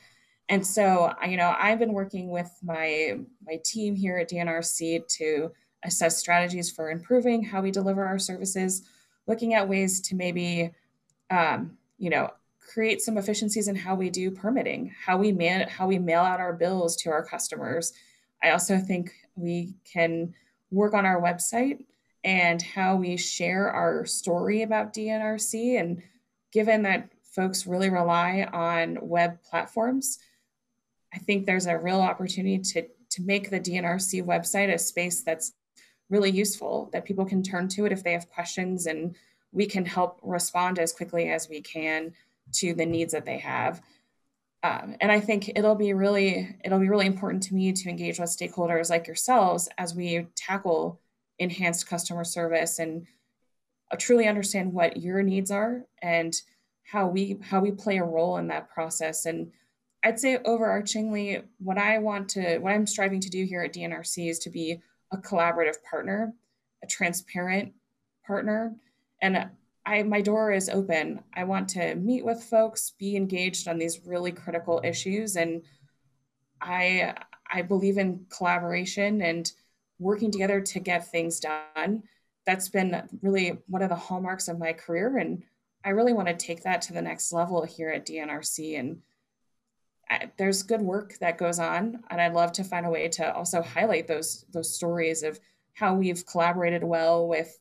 And 0.50 0.64
so, 0.64 1.14
you 1.26 1.38
know, 1.38 1.56
I've 1.58 1.78
been 1.78 1.94
working 1.94 2.28
with 2.28 2.50
my 2.62 3.18
my 3.46 3.58
team 3.64 3.94
here 3.94 4.18
at 4.18 4.28
DNRC 4.28 5.08
to 5.16 5.50
assess 5.82 6.18
strategies 6.18 6.70
for 6.70 6.90
improving 6.90 7.42
how 7.42 7.62
we 7.62 7.70
deliver 7.70 8.04
our 8.04 8.18
services, 8.18 8.82
looking 9.26 9.54
at 9.54 9.66
ways 9.66 10.02
to 10.02 10.14
maybe, 10.14 10.70
um, 11.30 11.78
you 11.96 12.10
know, 12.10 12.28
create 12.60 13.00
some 13.00 13.16
efficiencies 13.16 13.68
in 13.68 13.74
how 13.74 13.94
we 13.94 14.10
do 14.10 14.30
permitting, 14.30 14.94
how 15.02 15.16
we 15.16 15.32
man, 15.32 15.66
how 15.66 15.86
we 15.86 15.98
mail 15.98 16.20
out 16.20 16.40
our 16.40 16.52
bills 16.52 16.94
to 16.96 17.10
our 17.10 17.24
customers. 17.24 17.94
I 18.42 18.50
also 18.50 18.76
think 18.78 19.12
we 19.34 19.72
can 19.90 20.34
work 20.70 20.92
on 20.92 21.06
our 21.06 21.22
website 21.22 21.86
and 22.24 22.62
how 22.62 22.96
we 22.96 23.16
share 23.16 23.70
our 23.70 24.04
story 24.06 24.62
about 24.62 24.94
DNRC. 24.94 25.78
And 25.80 26.02
given 26.52 26.82
that 26.82 27.08
folks 27.24 27.66
really 27.66 27.90
rely 27.90 28.48
on 28.52 28.98
web 29.00 29.42
platforms, 29.42 30.18
I 31.14 31.18
think 31.18 31.46
there's 31.46 31.66
a 31.66 31.78
real 31.78 32.00
opportunity 32.00 32.58
to, 32.58 32.86
to 33.10 33.22
make 33.22 33.50
the 33.50 33.60
DNRC 33.60 34.24
website 34.24 34.72
a 34.72 34.78
space 34.78 35.22
that's 35.22 35.52
really 36.10 36.30
useful, 36.30 36.90
that 36.92 37.04
people 37.04 37.24
can 37.24 37.42
turn 37.42 37.68
to 37.68 37.86
it 37.86 37.92
if 37.92 38.04
they 38.04 38.12
have 38.12 38.30
questions, 38.30 38.86
and 38.86 39.16
we 39.50 39.66
can 39.66 39.84
help 39.84 40.20
respond 40.22 40.78
as 40.78 40.92
quickly 40.92 41.30
as 41.30 41.48
we 41.48 41.60
can 41.60 42.12
to 42.52 42.74
the 42.74 42.86
needs 42.86 43.12
that 43.12 43.24
they 43.24 43.38
have. 43.38 43.80
Um, 44.62 44.96
and 45.00 45.10
I 45.10 45.20
think 45.20 45.50
it'll 45.56 45.74
be 45.74 45.92
really 45.92 46.56
it'll 46.64 46.78
be 46.78 46.88
really 46.88 47.06
important 47.06 47.42
to 47.44 47.54
me 47.54 47.72
to 47.72 47.88
engage 47.88 48.20
with 48.20 48.30
stakeholders 48.30 48.90
like 48.90 49.08
yourselves 49.08 49.68
as 49.76 49.94
we 49.94 50.26
tackle 50.36 51.00
enhanced 51.38 51.86
customer 51.86 52.24
service 52.24 52.78
and 52.78 53.06
uh, 53.90 53.96
truly 53.96 54.26
understand 54.26 54.72
what 54.72 54.96
your 54.96 55.22
needs 55.22 55.50
are 55.50 55.84
and 56.02 56.34
how 56.84 57.06
we 57.06 57.38
how 57.42 57.60
we 57.60 57.70
play 57.70 57.98
a 57.98 58.04
role 58.04 58.36
in 58.38 58.48
that 58.48 58.70
process. 58.70 59.26
And 59.26 59.52
i'd 60.04 60.18
say 60.18 60.36
overarchingly 60.38 61.44
what 61.58 61.78
i 61.78 61.96
want 61.96 62.28
to 62.28 62.58
what 62.58 62.72
i'm 62.72 62.88
striving 62.88 63.20
to 63.20 63.30
do 63.30 63.44
here 63.44 63.62
at 63.62 63.72
dnrc 63.72 64.28
is 64.28 64.40
to 64.40 64.50
be 64.50 64.82
a 65.12 65.16
collaborative 65.16 65.80
partner 65.88 66.34
a 66.82 66.86
transparent 66.86 67.72
partner. 68.26 68.74
And 69.20 69.48
i 69.86 70.02
my 70.02 70.20
door 70.20 70.52
is 70.52 70.68
open. 70.68 71.20
I 71.34 71.44
want 71.44 71.68
to 71.70 71.94
meet 71.96 72.24
with 72.24 72.42
folks 72.42 72.92
be 72.98 73.16
engaged 73.16 73.68
on 73.68 73.78
these 73.78 74.00
really 74.06 74.32
critical 74.32 74.80
issues. 74.84 75.36
And 75.36 75.62
I 76.60 77.14
I 77.50 77.62
believe 77.62 77.98
in 77.98 78.26
collaboration 78.28 79.22
and 79.22 79.50
working 80.02 80.30
together 80.30 80.60
to 80.60 80.80
get 80.80 81.10
things 81.10 81.40
done. 81.40 82.02
That's 82.44 82.68
been 82.68 83.08
really 83.22 83.58
one 83.68 83.82
of 83.82 83.88
the 83.88 83.94
hallmarks 83.94 84.48
of 84.48 84.58
my 84.58 84.72
career, 84.72 85.18
and 85.18 85.42
I 85.84 85.90
really 85.90 86.12
want 86.12 86.28
to 86.28 86.34
take 86.34 86.62
that 86.64 86.82
to 86.82 86.92
the 86.92 87.02
next 87.02 87.32
level 87.32 87.64
here 87.64 87.90
at 87.90 88.06
DNRC. 88.06 88.78
And 88.78 89.02
I, 90.10 90.30
there's 90.36 90.62
good 90.62 90.82
work 90.82 91.18
that 91.18 91.38
goes 91.38 91.58
on, 91.58 92.02
and 92.10 92.20
I'd 92.20 92.34
love 92.34 92.52
to 92.52 92.64
find 92.64 92.86
a 92.86 92.90
way 92.90 93.08
to 93.08 93.34
also 93.34 93.62
highlight 93.62 94.06
those 94.06 94.44
those 94.52 94.74
stories 94.74 95.22
of 95.22 95.38
how 95.74 95.94
we've 95.94 96.26
collaborated 96.26 96.84
well 96.84 97.26
with 97.26 97.58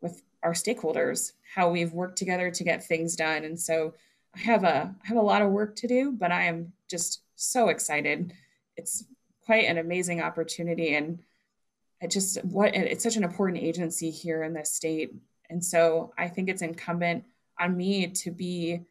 with 0.00 0.22
our 0.42 0.52
stakeholders, 0.52 1.32
how 1.54 1.70
we've 1.70 1.92
worked 1.92 2.18
together 2.18 2.50
to 2.50 2.64
get 2.64 2.84
things 2.84 3.16
done. 3.16 3.44
And 3.44 3.58
so 3.58 3.94
I 4.34 4.40
have 4.40 4.64
a 4.64 4.94
I 5.02 5.06
have 5.06 5.16
a 5.16 5.22
lot 5.22 5.42
of 5.42 5.50
work 5.50 5.76
to 5.76 5.88
do, 5.88 6.12
but 6.12 6.30
I 6.30 6.44
am 6.44 6.72
just 6.88 7.22
so 7.34 7.68
excited. 7.68 8.32
It's 8.76 9.04
quite 9.44 9.64
an 9.64 9.78
amazing 9.78 10.20
opportunity 10.20 10.94
and 10.94 11.18
it 12.00 12.10
just 12.10 12.44
what 12.44 12.74
it's 12.74 13.02
such 13.02 13.16
an 13.16 13.24
important 13.24 13.62
agency 13.62 14.10
here 14.10 14.42
in 14.42 14.54
the 14.54 14.64
state. 14.64 15.14
And 15.50 15.64
so 15.64 16.12
I 16.16 16.28
think 16.28 16.48
it's 16.48 16.62
incumbent 16.62 17.24
on 17.58 17.76
me 17.76 18.08
to 18.08 18.30
be 18.30 18.82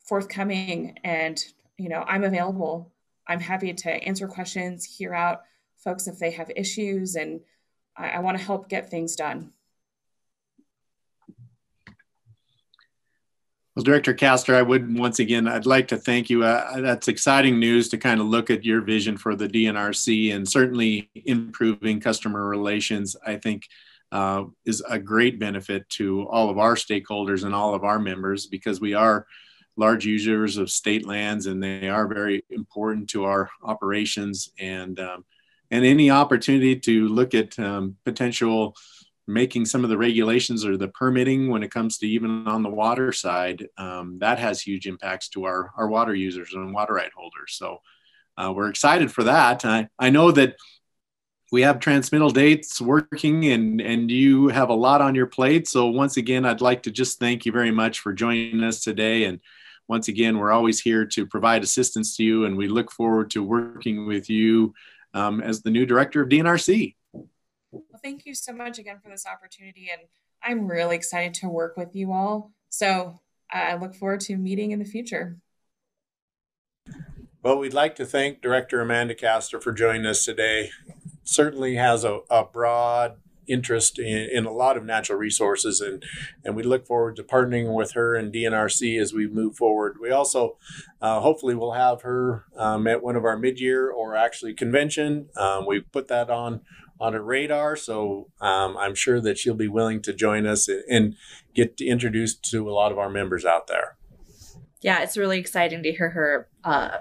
forthcoming 0.00 0.98
and 1.04 1.42
you 1.76 1.88
know, 1.88 2.04
I'm 2.06 2.24
available. 2.24 2.92
I'm 3.26 3.40
happy 3.40 3.72
to 3.72 3.90
answer 3.90 4.28
questions, 4.28 4.84
hear 4.84 5.14
out 5.14 5.42
folks 5.78 6.06
if 6.06 6.18
they 6.18 6.30
have 6.32 6.50
issues, 6.54 7.16
and 7.16 7.40
I, 7.96 8.10
I 8.10 8.18
want 8.20 8.38
to 8.38 8.44
help 8.44 8.68
get 8.68 8.90
things 8.90 9.16
done. 9.16 9.52
Well, 13.74 13.82
Director 13.82 14.14
Kaster, 14.14 14.54
I 14.54 14.62
would 14.62 14.96
once 14.96 15.18
again, 15.18 15.48
I'd 15.48 15.66
like 15.66 15.88
to 15.88 15.96
thank 15.96 16.30
you. 16.30 16.44
Uh, 16.44 16.80
that's 16.80 17.08
exciting 17.08 17.58
news 17.58 17.88
to 17.88 17.98
kind 17.98 18.20
of 18.20 18.28
look 18.28 18.48
at 18.48 18.64
your 18.64 18.80
vision 18.82 19.16
for 19.16 19.34
the 19.34 19.48
DNRC 19.48 20.32
and 20.32 20.48
certainly 20.48 21.10
improving 21.24 21.98
customer 21.98 22.46
relations. 22.46 23.16
I 23.26 23.34
think 23.34 23.66
uh, 24.12 24.44
is 24.64 24.80
a 24.88 25.00
great 25.00 25.40
benefit 25.40 25.88
to 25.88 26.22
all 26.28 26.50
of 26.50 26.58
our 26.58 26.76
stakeholders 26.76 27.42
and 27.42 27.52
all 27.52 27.74
of 27.74 27.82
our 27.82 27.98
members 27.98 28.46
because 28.46 28.80
we 28.80 28.94
are 28.94 29.26
large 29.76 30.06
users 30.06 30.56
of 30.56 30.70
state 30.70 31.04
lands 31.04 31.46
and 31.46 31.60
they 31.60 31.88
are 31.88 32.06
very 32.06 32.44
important 32.50 33.10
to 33.10 33.24
our 33.24 33.50
operations 33.64 34.50
and 34.60 35.00
um, 35.00 35.24
and 35.72 35.84
any 35.84 36.10
opportunity 36.10 36.76
to 36.76 37.08
look 37.08 37.34
at 37.34 37.58
um, 37.58 37.96
potential 38.04 38.76
making 39.26 39.64
some 39.64 39.84
of 39.84 39.90
the 39.90 39.98
regulations 39.98 40.64
or 40.64 40.76
the 40.76 40.88
permitting 40.88 41.48
when 41.48 41.62
it 41.62 41.70
comes 41.70 41.98
to 41.98 42.06
even 42.06 42.46
on 42.46 42.62
the 42.62 42.70
water 42.70 43.12
side, 43.12 43.66
um, 43.78 44.18
that 44.20 44.38
has 44.38 44.60
huge 44.60 44.86
impacts 44.86 45.28
to 45.30 45.44
our, 45.44 45.72
our 45.76 45.88
water 45.88 46.14
users 46.14 46.52
and 46.52 46.74
water 46.74 46.94
right 46.94 47.12
holders. 47.16 47.54
So 47.56 47.78
uh, 48.36 48.52
we're 48.54 48.68
excited 48.68 49.10
for 49.10 49.24
that. 49.24 49.64
I, 49.64 49.88
I 49.98 50.10
know 50.10 50.30
that 50.32 50.56
we 51.52 51.62
have 51.62 51.78
transmittal 51.78 52.30
dates 52.30 52.80
working 52.80 53.46
and, 53.46 53.80
and 53.80 54.10
you 54.10 54.48
have 54.48 54.70
a 54.70 54.74
lot 54.74 55.00
on 55.00 55.14
your 55.14 55.26
plate. 55.26 55.68
So 55.68 55.86
once 55.86 56.16
again, 56.16 56.44
I'd 56.44 56.60
like 56.60 56.82
to 56.82 56.90
just 56.90 57.18
thank 57.18 57.46
you 57.46 57.52
very 57.52 57.70
much 57.70 58.00
for 58.00 58.12
joining 58.12 58.62
us 58.64 58.80
today. 58.80 59.24
And 59.24 59.40
once 59.86 60.08
again, 60.08 60.38
we're 60.38 60.52
always 60.52 60.80
here 60.80 61.06
to 61.06 61.26
provide 61.26 61.62
assistance 61.62 62.16
to 62.16 62.24
you 62.24 62.44
and 62.44 62.56
we 62.56 62.66
look 62.66 62.90
forward 62.90 63.30
to 63.30 63.42
working 63.42 64.06
with 64.06 64.28
you 64.28 64.74
um, 65.12 65.40
as 65.40 65.62
the 65.62 65.70
new 65.70 65.86
director 65.86 66.22
of 66.22 66.28
DNRC. 66.28 66.96
Well, 67.74 68.00
thank 68.02 68.26
you 68.26 68.34
so 68.34 68.52
much 68.52 68.78
again 68.78 68.98
for 69.02 69.08
this 69.08 69.26
opportunity. 69.26 69.88
And 69.92 70.02
I'm 70.42 70.68
really 70.68 70.96
excited 70.96 71.34
to 71.34 71.48
work 71.48 71.76
with 71.76 71.94
you 71.94 72.12
all. 72.12 72.52
So 72.68 73.20
I 73.50 73.76
look 73.76 73.94
forward 73.94 74.20
to 74.20 74.36
meeting 74.36 74.72
in 74.72 74.78
the 74.78 74.84
future. 74.84 75.38
Well, 77.42 77.58
we'd 77.58 77.74
like 77.74 77.96
to 77.96 78.06
thank 78.06 78.40
Director 78.40 78.80
Amanda 78.80 79.14
Kaster 79.14 79.62
for 79.62 79.72
joining 79.72 80.06
us 80.06 80.24
today. 80.24 80.70
Certainly 81.24 81.76
has 81.76 82.04
a, 82.04 82.20
a 82.30 82.44
broad 82.44 83.16
interest 83.46 83.98
in, 83.98 84.28
in 84.32 84.46
a 84.46 84.52
lot 84.52 84.76
of 84.76 84.84
natural 84.84 85.18
resources 85.18 85.80
and 85.80 86.02
and 86.44 86.56
we 86.56 86.62
look 86.62 86.86
forward 86.86 87.16
to 87.16 87.22
partnering 87.22 87.74
with 87.74 87.92
her 87.92 88.14
and 88.14 88.32
DNRC 88.32 88.98
as 89.00 89.12
we 89.12 89.26
move 89.26 89.56
forward. 89.56 89.96
We 90.00 90.10
also 90.10 90.56
uh, 91.00 91.20
hopefully 91.20 91.54
will 91.54 91.72
have 91.72 92.02
her 92.02 92.46
um, 92.56 92.86
at 92.86 93.02
one 93.02 93.16
of 93.16 93.24
our 93.24 93.36
mid-year 93.36 93.90
or 93.90 94.16
actually 94.16 94.54
convention. 94.54 95.28
Um, 95.36 95.66
we 95.66 95.80
put 95.80 96.08
that 96.08 96.30
on 96.30 96.62
on 97.04 97.14
a 97.14 97.22
radar. 97.22 97.76
So 97.76 98.30
um, 98.40 98.78
I'm 98.78 98.94
sure 98.94 99.20
that 99.20 99.36
she'll 99.36 99.52
be 99.52 99.68
willing 99.68 100.00
to 100.02 100.14
join 100.14 100.46
us 100.46 100.70
and 100.88 101.16
get 101.54 101.78
introduced 101.78 102.42
to 102.50 102.66
a 102.66 102.72
lot 102.72 102.92
of 102.92 102.98
our 102.98 103.10
members 103.10 103.44
out 103.44 103.66
there. 103.66 103.98
Yeah, 104.80 105.02
it's 105.02 105.18
really 105.18 105.38
exciting 105.38 105.82
to 105.82 105.92
hear 105.92 106.10
her 106.10 106.48
uh, 106.64 106.98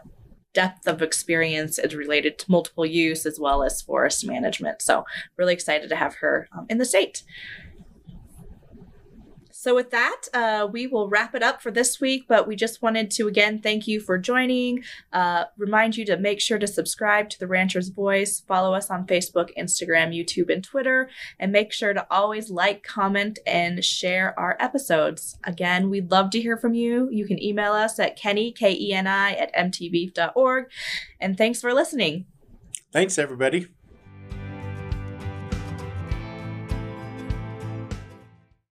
depth 0.53 0.87
of 0.87 1.01
experience 1.01 1.79
is 1.79 1.95
related 1.95 2.37
to 2.39 2.51
multiple 2.51 2.85
use 2.85 3.25
as 3.25 3.39
well 3.39 3.63
as 3.63 3.81
forest 3.81 4.27
management. 4.27 4.81
So 4.81 5.05
really 5.37 5.53
excited 5.53 5.87
to 5.87 5.95
have 5.95 6.15
her 6.15 6.49
um, 6.51 6.65
in 6.69 6.79
the 6.79 6.85
state. 6.85 7.23
So, 9.63 9.73
with 9.73 9.91
that, 9.91 10.23
uh, 10.33 10.67
we 10.69 10.87
will 10.87 11.07
wrap 11.07 11.33
it 11.33 11.41
up 11.41 11.61
for 11.61 11.71
this 11.71 12.01
week. 12.01 12.25
But 12.27 12.49
we 12.49 12.57
just 12.57 12.81
wanted 12.81 13.09
to 13.11 13.29
again 13.29 13.61
thank 13.61 13.87
you 13.87 14.01
for 14.01 14.17
joining. 14.17 14.83
Uh, 15.13 15.45
remind 15.57 15.95
you 15.95 16.03
to 16.07 16.17
make 16.17 16.41
sure 16.41 16.59
to 16.59 16.67
subscribe 16.67 17.29
to 17.29 17.39
the 17.39 17.47
Rancher's 17.47 17.87
Voice, 17.87 18.41
follow 18.41 18.73
us 18.73 18.91
on 18.91 19.07
Facebook, 19.07 19.51
Instagram, 19.57 20.13
YouTube, 20.13 20.51
and 20.51 20.65
Twitter, 20.65 21.09
and 21.39 21.53
make 21.53 21.71
sure 21.71 21.93
to 21.93 22.05
always 22.11 22.49
like, 22.49 22.83
comment, 22.83 23.39
and 23.47 23.85
share 23.85 24.37
our 24.37 24.57
episodes. 24.59 25.39
Again, 25.45 25.89
we'd 25.89 26.11
love 26.11 26.29
to 26.31 26.41
hear 26.41 26.57
from 26.57 26.73
you. 26.73 27.07
You 27.09 27.25
can 27.25 27.41
email 27.41 27.71
us 27.71 27.97
at 27.99 28.17
kenny, 28.17 28.51
K 28.51 28.73
E 28.77 28.91
N 28.91 29.07
I, 29.07 29.31
at 29.31 29.55
mtbeef.org. 29.55 30.65
And 31.21 31.37
thanks 31.37 31.61
for 31.61 31.73
listening. 31.73 32.25
Thanks, 32.91 33.17
everybody. 33.17 33.69